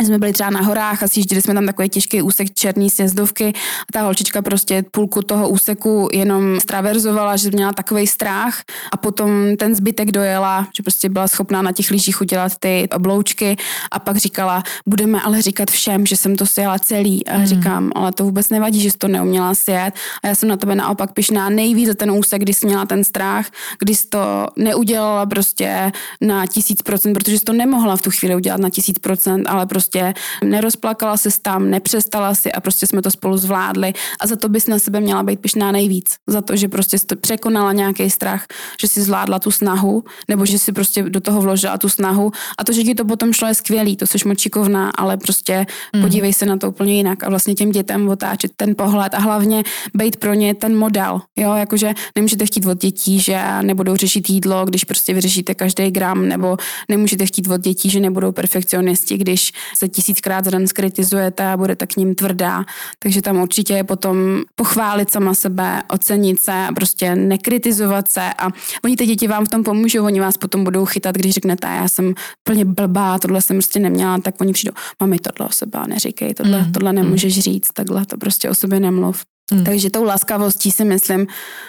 jsme 0.04 0.18
byli 0.18 0.32
třeba 0.32 0.50
na 0.50 0.61
horách 0.61 1.02
a 1.02 1.09
sjížděli 1.09 1.42
jsme 1.42 1.54
tam 1.54 1.66
takový 1.66 1.88
těžký 1.88 2.22
úsek 2.22 2.54
černý 2.54 2.90
sjezdovky 2.90 3.52
a 3.80 3.92
ta 3.92 4.02
holčička 4.02 4.42
prostě 4.42 4.85
půlku 4.90 5.22
toho 5.22 5.48
úseku 5.48 6.09
jenom 6.12 6.61
straverzovala, 6.61 7.37
že 7.37 7.50
měla 7.50 7.72
takový 7.72 8.06
strach 8.06 8.62
a 8.92 8.96
potom 8.96 9.56
ten 9.56 9.74
zbytek 9.74 10.11
dojela, 10.11 10.68
že 10.76 10.82
prostě 10.82 11.09
byla 11.09 11.28
schopná 11.28 11.62
na 11.62 11.72
těch 11.72 11.90
lyžích 11.90 12.20
udělat 12.20 12.52
ty 12.61 12.88
obloučky 12.94 13.56
a 13.90 13.98
pak 13.98 14.16
říkala, 14.16 14.62
budeme 14.87 15.22
ale 15.22 15.42
říkat 15.42 15.70
všem, 15.70 16.06
že 16.06 16.16
jsem 16.16 16.37
to 16.37 16.46
sjela 16.46 16.78
celý. 16.78 17.26
A 17.26 17.37
hmm. 17.37 17.46
říkám, 17.46 17.90
ale 17.94 18.12
to 18.12 18.24
vůbec 18.24 18.48
nevadí, 18.48 18.80
že 18.80 18.90
jsi 18.90 18.98
to 18.98 19.09
neuměla 19.09 19.54
sjet 19.54 19.94
a 20.22 20.26
já 20.26 20.35
jsem 20.35 20.48
na 20.48 20.56
tebe 20.56 20.74
naopak 20.74 21.12
pišná 21.12 21.48
nejvíc 21.48 21.88
za 21.88 21.94
ten 21.94 22.11
úsek, 22.11 22.42
kdy 22.42 22.54
jsi 22.54 22.66
měla 22.66 22.87
ten 22.87 23.04
strach, 23.04 23.46
kdy 23.78 23.94
jsi 23.94 24.06
to 24.06 24.46
neudělala 24.56 25.26
prostě 25.26 25.92
na 26.20 26.46
tisíc 26.46 26.82
procent, 26.82 27.14
protože 27.14 27.38
jsi 27.38 27.44
to 27.44 27.52
nemohla 27.52 27.96
v 27.96 28.02
tu 28.02 28.11
chvíli 28.11 28.35
udělat 28.35 28.61
na 28.61 28.70
tisíc 28.70 28.98
procent, 28.98 29.46
ale 29.46 29.66
prostě 29.66 29.86
prostě 29.87 30.14
nerozplakala 30.44 31.16
se 31.16 31.29
tam, 31.42 31.70
nepřestala 31.70 32.35
si 32.35 32.53
a 32.53 32.61
prostě 32.61 32.87
jsme 32.87 33.03
to 33.03 33.11
spolu 33.11 33.37
zvládli 33.37 33.92
a 34.20 34.27
za 34.27 34.37
to 34.37 34.49
bys 34.49 34.66
na 34.66 34.79
sebe 34.79 35.01
měla 35.01 35.22
být 35.22 35.40
pišná 35.40 35.72
nejvíc. 35.72 36.16
Za 36.27 36.42
to, 36.42 36.57
že 36.57 36.68
prostě 36.68 36.99
jsi 36.99 37.07
překonala 37.20 37.72
nějaký 37.72 38.11
strach, 38.11 38.46
že 38.81 38.88
si 38.88 39.03
zvládla 39.03 39.38
tu 39.38 39.51
snahu, 39.51 40.05
nebo 40.29 40.46
že 40.46 40.59
si 40.59 40.72
prostě 40.72 41.03
do 41.03 41.20
toho 41.20 41.40
vložila 41.40 41.79
tu 41.79 41.88
snahu 41.88 42.33
a 42.59 42.64
to, 42.64 42.72
že 42.72 42.83
ti 42.83 42.94
to 42.94 43.05
potom 43.05 43.33
šlo 43.33 43.49
je 43.49 43.55
skvělý, 43.55 43.96
to 43.96 44.07
jsi 44.07 44.18
močikovná, 44.29 44.90
ale 44.90 45.16
prostě 45.16 45.66
mm. 45.94 46.03
podívej 46.03 46.33
se 46.33 46.46
na 46.46 46.57
to 46.57 46.68
úplně 46.68 46.94
jinak 46.94 47.25
a 47.25 47.31
vlastně 47.31 47.55
těm 47.55 47.70
dětem 47.70 48.09
otáčet 48.09 48.53
ten 48.57 48.75
pohled 48.75 49.14
a 49.14 49.18
hlavně 49.18 49.62
být 49.94 50.16
pro 50.16 50.35
ně 50.35 50.55
ten 50.55 50.77
model, 50.77 51.20
jo, 51.37 51.55
jakože 51.55 51.94
nemůžete 52.16 52.46
chtít 52.46 52.66
od 52.66 52.79
dětí, 52.81 53.20
že 53.20 53.38
nebudou 53.62 53.96
řešit 53.96 54.31
jídlo, 54.31 54.64
když 54.64 54.85
prostě 54.85 55.14
vyřešíte 55.14 55.55
každý 55.55 55.90
gram, 55.90 56.29
nebo 56.29 56.57
nemůžete 56.88 57.27
chtít 57.27 57.49
od 57.49 57.61
dětí, 57.61 57.90
že 57.90 58.01
nebudou 58.01 58.33
perfekcionisti, 58.33 59.16
když 59.16 59.53
se 59.77 59.89
tisíckrát 59.89 60.45
za 60.45 60.51
den 60.51 60.67
skritizujete 60.67 61.47
a 61.47 61.57
budete 61.57 61.87
k 61.87 61.97
ním 61.97 62.15
tvrdá. 62.15 62.65
Takže 62.99 63.23
tam 63.23 63.37
určitě 63.37 63.75
je 63.75 63.85
potom 63.85 64.17
pochválit 64.55 65.11
sama 65.11 65.35
sebe, 65.35 65.83
ocenit 65.93 66.41
se, 66.41 66.67
prostě 66.75 67.15
nekritizovat 67.15 68.09
se 68.09 68.23
a 68.39 68.49
oni 68.85 68.97
ty 68.97 69.07
děti 69.07 69.29
vám 69.29 69.47
v 69.47 69.49
tom 69.49 69.62
pomůžou, 69.62 70.05
oni 70.05 70.21
vás 70.21 70.37
potom 70.37 70.65
budou 70.65 70.85
chytat, 70.85 71.15
když 71.15 71.35
řeknete, 71.35 71.67
já 71.67 71.89
jsem 71.89 72.15
plně 72.45 72.65
blbá, 72.65 73.19
tohle 73.19 73.43
jsem 73.43 73.57
prostě 73.57 73.79
neměla, 73.79 74.19
tak 74.19 74.41
oni 74.41 74.53
přijdou, 74.53 74.73
mami, 75.01 75.19
tohle 75.19 75.49
o 75.49 75.53
sebe 75.53 75.79
neříkej, 75.89 76.35
tohle, 76.35 76.62
mm. 76.62 76.73
tohle 76.73 76.93
nemůžeš 76.93 77.39
říct, 77.39 77.69
takhle 77.73 78.07
to 78.07 78.17
prostě 78.17 78.51
o 78.51 78.55
sobě 78.55 78.81
nemluv. 78.81 79.25
Hmm. 79.52 79.64
Takže 79.64 79.90
tou 79.90 80.04
laskavostí 80.04 80.70
si 80.70 80.85
myslím 80.85 81.26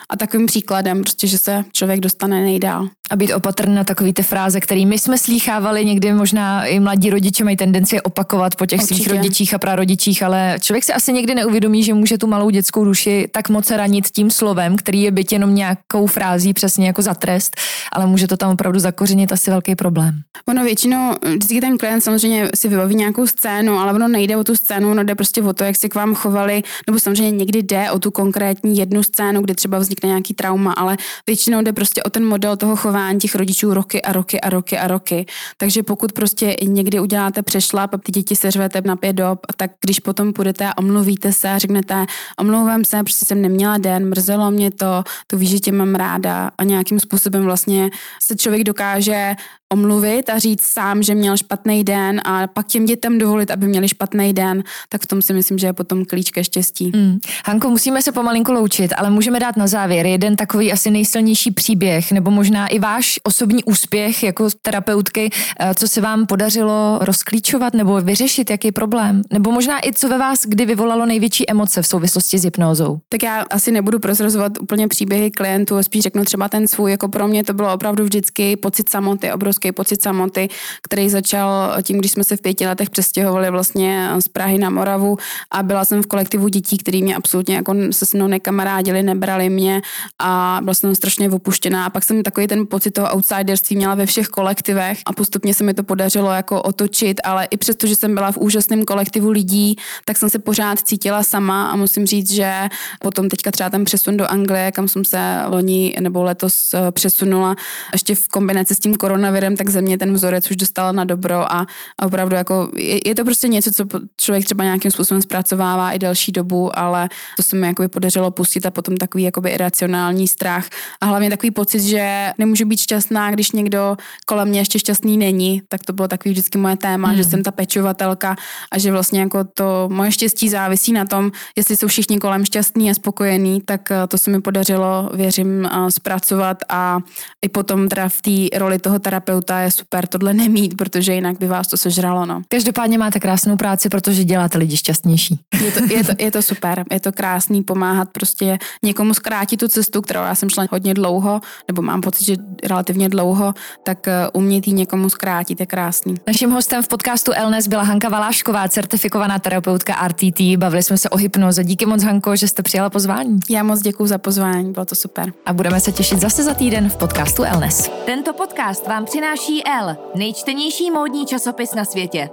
a 0.10 0.18
takovým 0.18 0.46
příkladem, 0.46 1.02
prostě, 1.02 1.28
že 1.28 1.38
se 1.38 1.64
člověk 1.72 2.00
dostane 2.00 2.42
nejdál. 2.42 2.88
A 3.12 3.16
být 3.16 3.34
opatrný 3.34 3.76
na 3.76 3.84
takový 3.84 4.14
ty 4.14 4.24
fráze, 4.24 4.60
které 4.60 4.86
my 4.86 5.00
jsme 5.00 5.18
slýchávali, 5.18 5.86
někdy 5.86 6.14
možná 6.14 6.66
i 6.66 6.80
mladí 6.80 7.10
rodiče 7.10 7.44
mají 7.44 7.58
tendenci 7.58 8.02
opakovat 8.02 8.56
po 8.56 8.66
těch 8.66 8.82
Určitě. 8.82 8.96
svých 8.96 9.08
rodičích 9.08 9.54
a 9.54 9.58
prarodičích, 9.58 10.24
ale 10.24 10.58
člověk 10.62 10.84
si 10.84 10.94
asi 10.94 11.14
někdy 11.14 11.36
neuvědomí, 11.36 11.84
že 11.84 11.94
může 11.94 12.18
tu 12.18 12.28
malou 12.28 12.50
dětskou 12.50 12.86
duši 12.86 13.28
tak 13.32 13.50
moc 13.50 13.72
ranit 13.72 14.10
tím 14.10 14.32
slovem, 14.32 14.76
který 14.76 15.02
je 15.02 15.12
byt 15.12 15.32
jenom 15.32 15.56
nějakou 15.56 16.08
frází 16.08 16.54
přesně 16.54 16.88
jako 16.88 17.02
za 17.02 17.14
trest, 17.14 17.58
ale 17.92 18.08
může 18.08 18.28
to 18.28 18.38
tam 18.38 18.52
opravdu 18.52 18.80
zakořenit 18.80 19.32
asi 19.32 19.52
velký 19.52 19.76
problém. 19.76 20.22
Ono 20.48 20.64
většinou, 20.64 21.14
vždycky 21.36 21.62
ten 21.62 21.78
klient 21.78 22.02
samozřejmě 22.02 22.50
si 22.56 22.68
vybaví 22.68 22.96
nějakou 22.96 23.28
scénu, 23.28 23.80
ale 23.80 23.94
ono 23.94 24.08
nejde 24.08 24.38
o 24.38 24.44
tu 24.44 24.56
scénu, 24.56 24.92
ono 24.92 25.04
jde 25.04 25.16
prostě 25.16 25.42
o 25.42 25.54
to, 25.54 25.64
jak 25.64 25.76
si 25.76 25.90
k 25.90 25.96
vám 25.96 26.16
chovali, 26.16 26.64
nebo 26.88 27.00
samozřejmě 27.00 27.32
někdy 27.32 27.64
jde 27.68 27.92
o 27.92 28.00
tu 28.00 28.12
konkrétní 28.12 28.78
jednu 28.78 29.04
scénu, 29.04 29.42
kdy 29.42 29.56
třeba 29.56 29.80
vznikne 29.80 30.08
nějaký 30.08 30.34
trauma, 30.34 30.74
ale 30.74 30.98
většinou 31.28 31.62
jde 31.62 31.74
prostě 31.74 32.04
o 32.04 32.10
ten 32.10 32.26
model 32.26 32.58
toho 32.58 32.76
chování 32.76 33.20
těch 33.20 33.36
rodičů 33.36 33.74
roky 33.74 34.02
a 34.02 34.14
roky 34.14 34.42
a 34.42 34.50
roky 34.50 34.78
a 34.78 34.88
roky. 34.88 35.26
Takže 35.58 35.84
pokud 35.84 36.12
prostě 36.12 36.56
někdy 36.64 37.00
uděláte 37.00 37.44
přešlap 37.44 37.94
a 37.94 37.98
ty 37.98 38.12
děti 38.12 38.36
seřvete 38.36 38.82
na 38.86 38.96
pět 38.96 39.14
dob, 39.14 39.40
tak 39.56 39.72
když 39.86 40.00
potom 40.00 40.34
půjdete 40.34 40.68
a 40.68 40.78
omluvíte 40.78 41.34
se 41.34 41.50
a 41.50 41.58
řeknete, 41.58 42.06
omlouvám 42.40 42.86
se, 42.86 43.04
protože 43.04 43.26
jsem 43.26 43.42
neměla 43.42 43.78
den, 43.78 44.10
mrzelo 44.10 44.52
mě 44.52 44.72
to, 44.72 45.04
to 45.28 45.38
víš, 45.38 45.50
že 45.50 45.60
tě 45.60 45.72
mám 45.72 45.96
ráda 45.96 46.52
a 46.58 46.64
nějakým 46.64 47.00
způsobem 47.00 47.44
vlastně 47.44 47.90
se 48.24 48.36
člověk 48.36 48.64
dokáže 48.64 49.36
omluvit 49.74 50.30
a 50.30 50.40
říct 50.40 50.62
sám, 50.64 51.04
že 51.04 51.16
měl 51.16 51.38
špatný 51.38 51.84
den 51.84 52.22
a 52.26 52.48
pak 52.48 52.68
těm 52.68 52.86
dětem 52.86 53.18
dovolit, 53.18 53.52
aby 53.52 53.68
měli 53.68 53.88
špatný 53.88 54.34
den, 54.34 54.64
tak 54.90 55.02
v 55.02 55.08
tom 55.08 55.22
si 55.22 55.34
myslím, 55.34 55.58
že 55.58 55.68
je 55.68 55.74
potom 55.74 56.06
klíč 56.06 56.32
ke 56.32 56.44
štěstí. 56.44 56.92
Hmm. 56.96 57.20
Hanko, 57.46 57.70
musíme 57.70 58.02
se 58.02 58.12
pomalinku 58.12 58.52
loučit, 58.52 58.94
ale 58.98 59.10
můžeme 59.10 59.40
dát 59.40 59.58
na 59.58 59.68
závěr 59.68 60.06
jeden 60.06 60.36
takový 60.36 60.72
asi 60.72 60.92
nejsilnější 60.92 61.52
příběh, 61.52 62.12
nebo 62.12 62.32
možná 62.32 62.68
i 62.68 62.80
váš 62.80 63.20
osobní 63.24 63.64
úspěch 63.64 64.24
jako 64.24 64.48
terapeutky, 64.62 65.30
eh, 65.60 65.76
co 65.76 65.88
se 65.88 66.02
vám 66.02 66.26
podařilo 66.26 67.00
rozklíčovat 67.02 67.74
nebo 67.74 68.02
vyřešit, 68.02 68.50
jaký 68.50 68.72
problém, 68.72 69.22
nebo 69.34 69.52
možná 69.52 69.88
i 69.88 69.94
co 69.94 70.10
ve 70.10 70.18
vás 70.18 70.40
kdy 70.46 70.66
vyvolalo 70.66 71.06
největší 71.06 71.50
emoce 71.50 71.82
v 71.82 71.88
souvislosti 71.88 72.40
s 72.40 72.44
hypnózou. 72.44 73.00
Tak 73.10 73.24
já 73.24 73.46
asi 73.50 73.72
nebudu 73.72 74.00
prozrazovat 74.00 74.52
úplně 74.62 74.88
příběhy 74.88 75.32
klientů, 75.32 75.84
spíš 75.84 76.04
řeknu 76.04 76.26
třeba 76.26 76.50
ten 76.50 76.68
svůj, 76.68 76.92
jako 76.92 77.08
pro 77.08 77.28
mě 77.28 77.44
to 77.44 77.54
bylo 77.54 77.74
opravdu 77.74 78.04
vždycky 78.04 78.56
pocit 78.56 78.90
samoty, 78.90 79.32
obrovský 79.32 79.57
pocit 79.72 80.02
samoty, 80.02 80.50
který 80.84 81.10
začal 81.10 81.76
tím, 81.84 81.98
když 81.98 82.12
jsme 82.12 82.24
se 82.24 82.38
v 82.38 82.42
pěti 82.42 82.68
letech 82.68 82.90
přestěhovali 82.90 83.52
vlastně 83.52 84.10
z 84.20 84.28
Prahy 84.28 84.58
na 84.58 84.70
Moravu 84.70 85.18
a 85.52 85.64
byla 85.64 85.86
jsem 85.86 86.04
v 86.04 86.08
kolektivu 86.08 86.48
dětí, 86.48 86.78
který 86.78 87.04
mě 87.04 87.16
absolutně 87.16 87.56
jako 87.56 87.76
se 87.92 88.06
se 88.06 88.18
mnou 88.18 88.28
nekamarádili, 88.28 89.04
nebrali 89.04 89.50
mě 89.50 89.82
a 90.20 90.60
byla 90.64 90.74
jsem 90.74 90.96
strašně 90.96 91.30
opuštěná. 91.30 91.86
A 91.86 91.90
pak 91.90 92.04
jsem 92.04 92.24
takový 92.24 92.48
ten 92.48 92.68
pocit 92.68 92.92
toho 92.92 93.08
outsiderství 93.16 93.76
měla 93.76 93.96
ve 93.96 94.06
všech 94.06 94.28
kolektivech 94.28 95.00
a 95.06 95.14
postupně 95.14 95.54
se 95.54 95.64
mi 95.64 95.74
to 95.74 95.84
podařilo 95.84 96.32
jako 96.32 96.62
otočit, 96.62 97.22
ale 97.24 97.46
i 97.46 97.58
přesto, 97.58 97.88
že 97.88 97.96
jsem 97.96 98.16
byla 98.16 98.32
v 98.32 98.38
úžasném 98.38 98.86
kolektivu 98.86 99.30
lidí, 99.30 99.76
tak 100.06 100.18
jsem 100.18 100.30
se 100.30 100.40
pořád 100.40 100.80
cítila 100.80 101.24
sama 101.24 101.68
a 101.68 101.76
musím 101.76 102.06
říct, 102.06 102.32
že 102.32 102.54
potom 103.00 103.30
teďka 103.30 103.52
třeba 103.52 103.70
ten 103.70 103.86
přesun 103.86 104.18
do 104.18 104.32
Anglie, 104.32 104.72
kam 104.72 104.88
jsem 104.88 105.06
se 105.06 105.42
loni 105.48 105.96
nebo 106.00 106.24
letos 106.24 106.74
eh, 106.74 106.92
přesunula, 106.92 107.56
ještě 107.94 108.16
v 108.16 108.28
kombinaci 108.28 108.76
s 108.76 108.80
tím 108.80 108.96
koronavirem, 108.96 109.47
tak 109.56 109.70
ze 109.70 109.82
mě 109.82 109.98
ten 109.98 110.14
vzorec 110.14 110.52
už 110.52 110.56
dostala 110.56 110.92
na 110.92 111.04
dobro 111.04 111.54
a, 111.54 111.66
a 112.00 112.06
opravdu 112.06 112.36
jako 112.36 112.72
je, 112.76 113.00
je 113.10 113.16
to 113.16 113.24
prostě 113.24 113.48
něco, 113.48 113.72
co 113.72 113.86
člověk 114.18 114.46
třeba 114.46 114.64
nějakým 114.64 114.92
způsobem 114.92 115.22
zpracovává 115.22 115.92
i 115.92 116.00
delší 116.00 116.32
dobu, 116.32 116.80
ale 116.80 117.10
to 117.36 117.44
se 117.44 117.56
mi 117.56 117.68
jako 117.68 117.90
podařilo 117.90 118.32
pustit 118.32 118.66
a 118.66 118.72
potom 118.72 118.98
takový 118.98 119.24
jakoby 119.24 119.50
iracionální 119.50 120.28
strach 120.28 120.70
a 121.02 121.06
hlavně 121.06 121.30
takový 121.30 121.52
pocit, 121.52 121.82
že 121.82 122.32
nemůžu 122.38 122.66
být 122.66 122.80
šťastná, 122.80 123.32
když 123.32 123.52
někdo 123.52 123.98
kolem 124.26 124.48
mě 124.48 124.60
ještě 124.60 124.80
šťastný 124.80 125.18
není, 125.18 125.62
tak 125.70 125.84
to 125.84 125.94
bylo 125.94 126.08
takový 126.08 126.32
vždycky 126.32 126.58
moje 126.58 126.78
téma, 126.78 127.08
hmm. 127.08 127.18
že 127.18 127.24
jsem 127.24 127.44
ta 127.44 127.52
pečovatelka 127.52 128.36
a 128.72 128.78
že 128.78 128.92
vlastně 128.92 129.20
jako 129.20 129.44
to 129.54 129.90
moje 129.92 130.12
štěstí 130.12 130.50
závisí 130.50 130.94
na 130.94 131.06
tom, 131.06 131.32
jestli 131.56 131.78
jsou 131.78 131.88
všichni 131.88 132.18
kolem 132.18 132.46
šťastní 132.46 132.92
a 132.92 132.94
spokojení, 132.94 133.62
tak 133.62 133.92
eh, 133.92 134.08
to 134.08 134.18
se 134.18 134.32
mi 134.32 134.42
podařilo, 134.42 135.10
věřím, 135.14 135.66
eh, 135.66 135.92
zpracovat 135.92 136.58
a 136.70 137.00
i 137.42 137.50
potom 137.50 137.88
teda 137.88 138.10
v 138.10 138.22
té 138.22 138.58
roli 138.58 138.80
toho 138.80 139.00
terapeuta 139.00 139.37
je 139.58 139.72
super 139.72 140.08
tohle 140.08 140.34
nemít, 140.34 140.78
protože 140.78 141.14
jinak 141.14 141.40
by 141.40 141.48
vás 141.48 141.68
to 141.68 141.78
sežralo. 141.78 142.26
No. 142.26 142.42
Každopádně 142.48 142.98
máte 142.98 143.20
krásnou 143.20 143.58
práci, 143.58 143.90
protože 143.90 144.24
děláte 144.24 144.58
lidi 144.58 144.78
šťastnější. 144.78 145.40
Je 145.66 145.72
to, 145.72 145.94
je 145.94 146.04
to, 146.04 146.12
je 146.20 146.32
to 146.32 146.42
super, 146.42 146.84
je 146.92 147.00
to 147.00 147.12
krásný 147.12 147.64
pomáhat 147.64 148.10
prostě 148.10 148.58
někomu 148.84 149.14
zkrátit 149.14 149.58
tu 149.58 149.68
cestu, 149.68 150.02
kterou 150.02 150.20
já 150.20 150.36
jsem 150.36 150.50
šla 150.50 150.66
hodně 150.72 150.94
dlouho, 150.94 151.42
nebo 151.68 151.82
mám 151.82 152.02
pocit, 152.02 152.26
že 152.26 152.36
relativně 152.64 153.10
dlouho, 153.10 153.54
tak 153.84 154.08
eh, 154.08 154.14
umět 154.34 154.68
ji 154.68 154.74
někomu 154.74 155.10
zkrátit 155.10 155.60
je 155.60 155.66
krásný. 155.66 156.16
Naším 156.28 156.52
hostem 156.52 156.84
v 156.84 156.88
podcastu 156.88 157.32
Elnes 157.36 157.68
byla 157.68 157.84
Hanka 157.84 158.10
Valášková, 158.10 158.68
certifikovaná 158.68 159.40
terapeutka 159.40 160.08
RTT. 160.08 160.42
Bavili 160.58 160.84
jsme 160.84 160.98
se 160.98 161.10
o 161.10 161.18
hypnoze. 161.18 161.64
Díky 161.64 161.86
moc, 161.86 162.04
Hanko, 162.04 162.36
že 162.36 162.48
jste 162.48 162.64
přijala 162.64 162.90
pozvání. 162.90 163.40
Já 163.50 163.64
moc 163.64 163.82
děkuji 163.82 164.08
za 164.08 164.18
pozvání, 164.18 164.72
bylo 164.72 164.86
to 164.86 164.96
super. 164.96 165.34
A 165.46 165.54
budeme 165.54 165.80
se 165.80 165.92
těšit 165.92 166.20
zase 166.20 166.44
za 166.44 166.54
týden 166.54 166.90
v 166.90 166.98
podcastu 166.98 167.44
Elnes. 167.44 167.92
Tento 168.06 168.34
podcast 168.34 168.88
vám 168.88 169.06
přináší 169.28 169.64
L, 169.66 169.98
nejčtenější 170.16 170.92
módní 170.92 171.26
časopis 171.26 171.74
na 171.74 171.86
světě. 171.86 172.30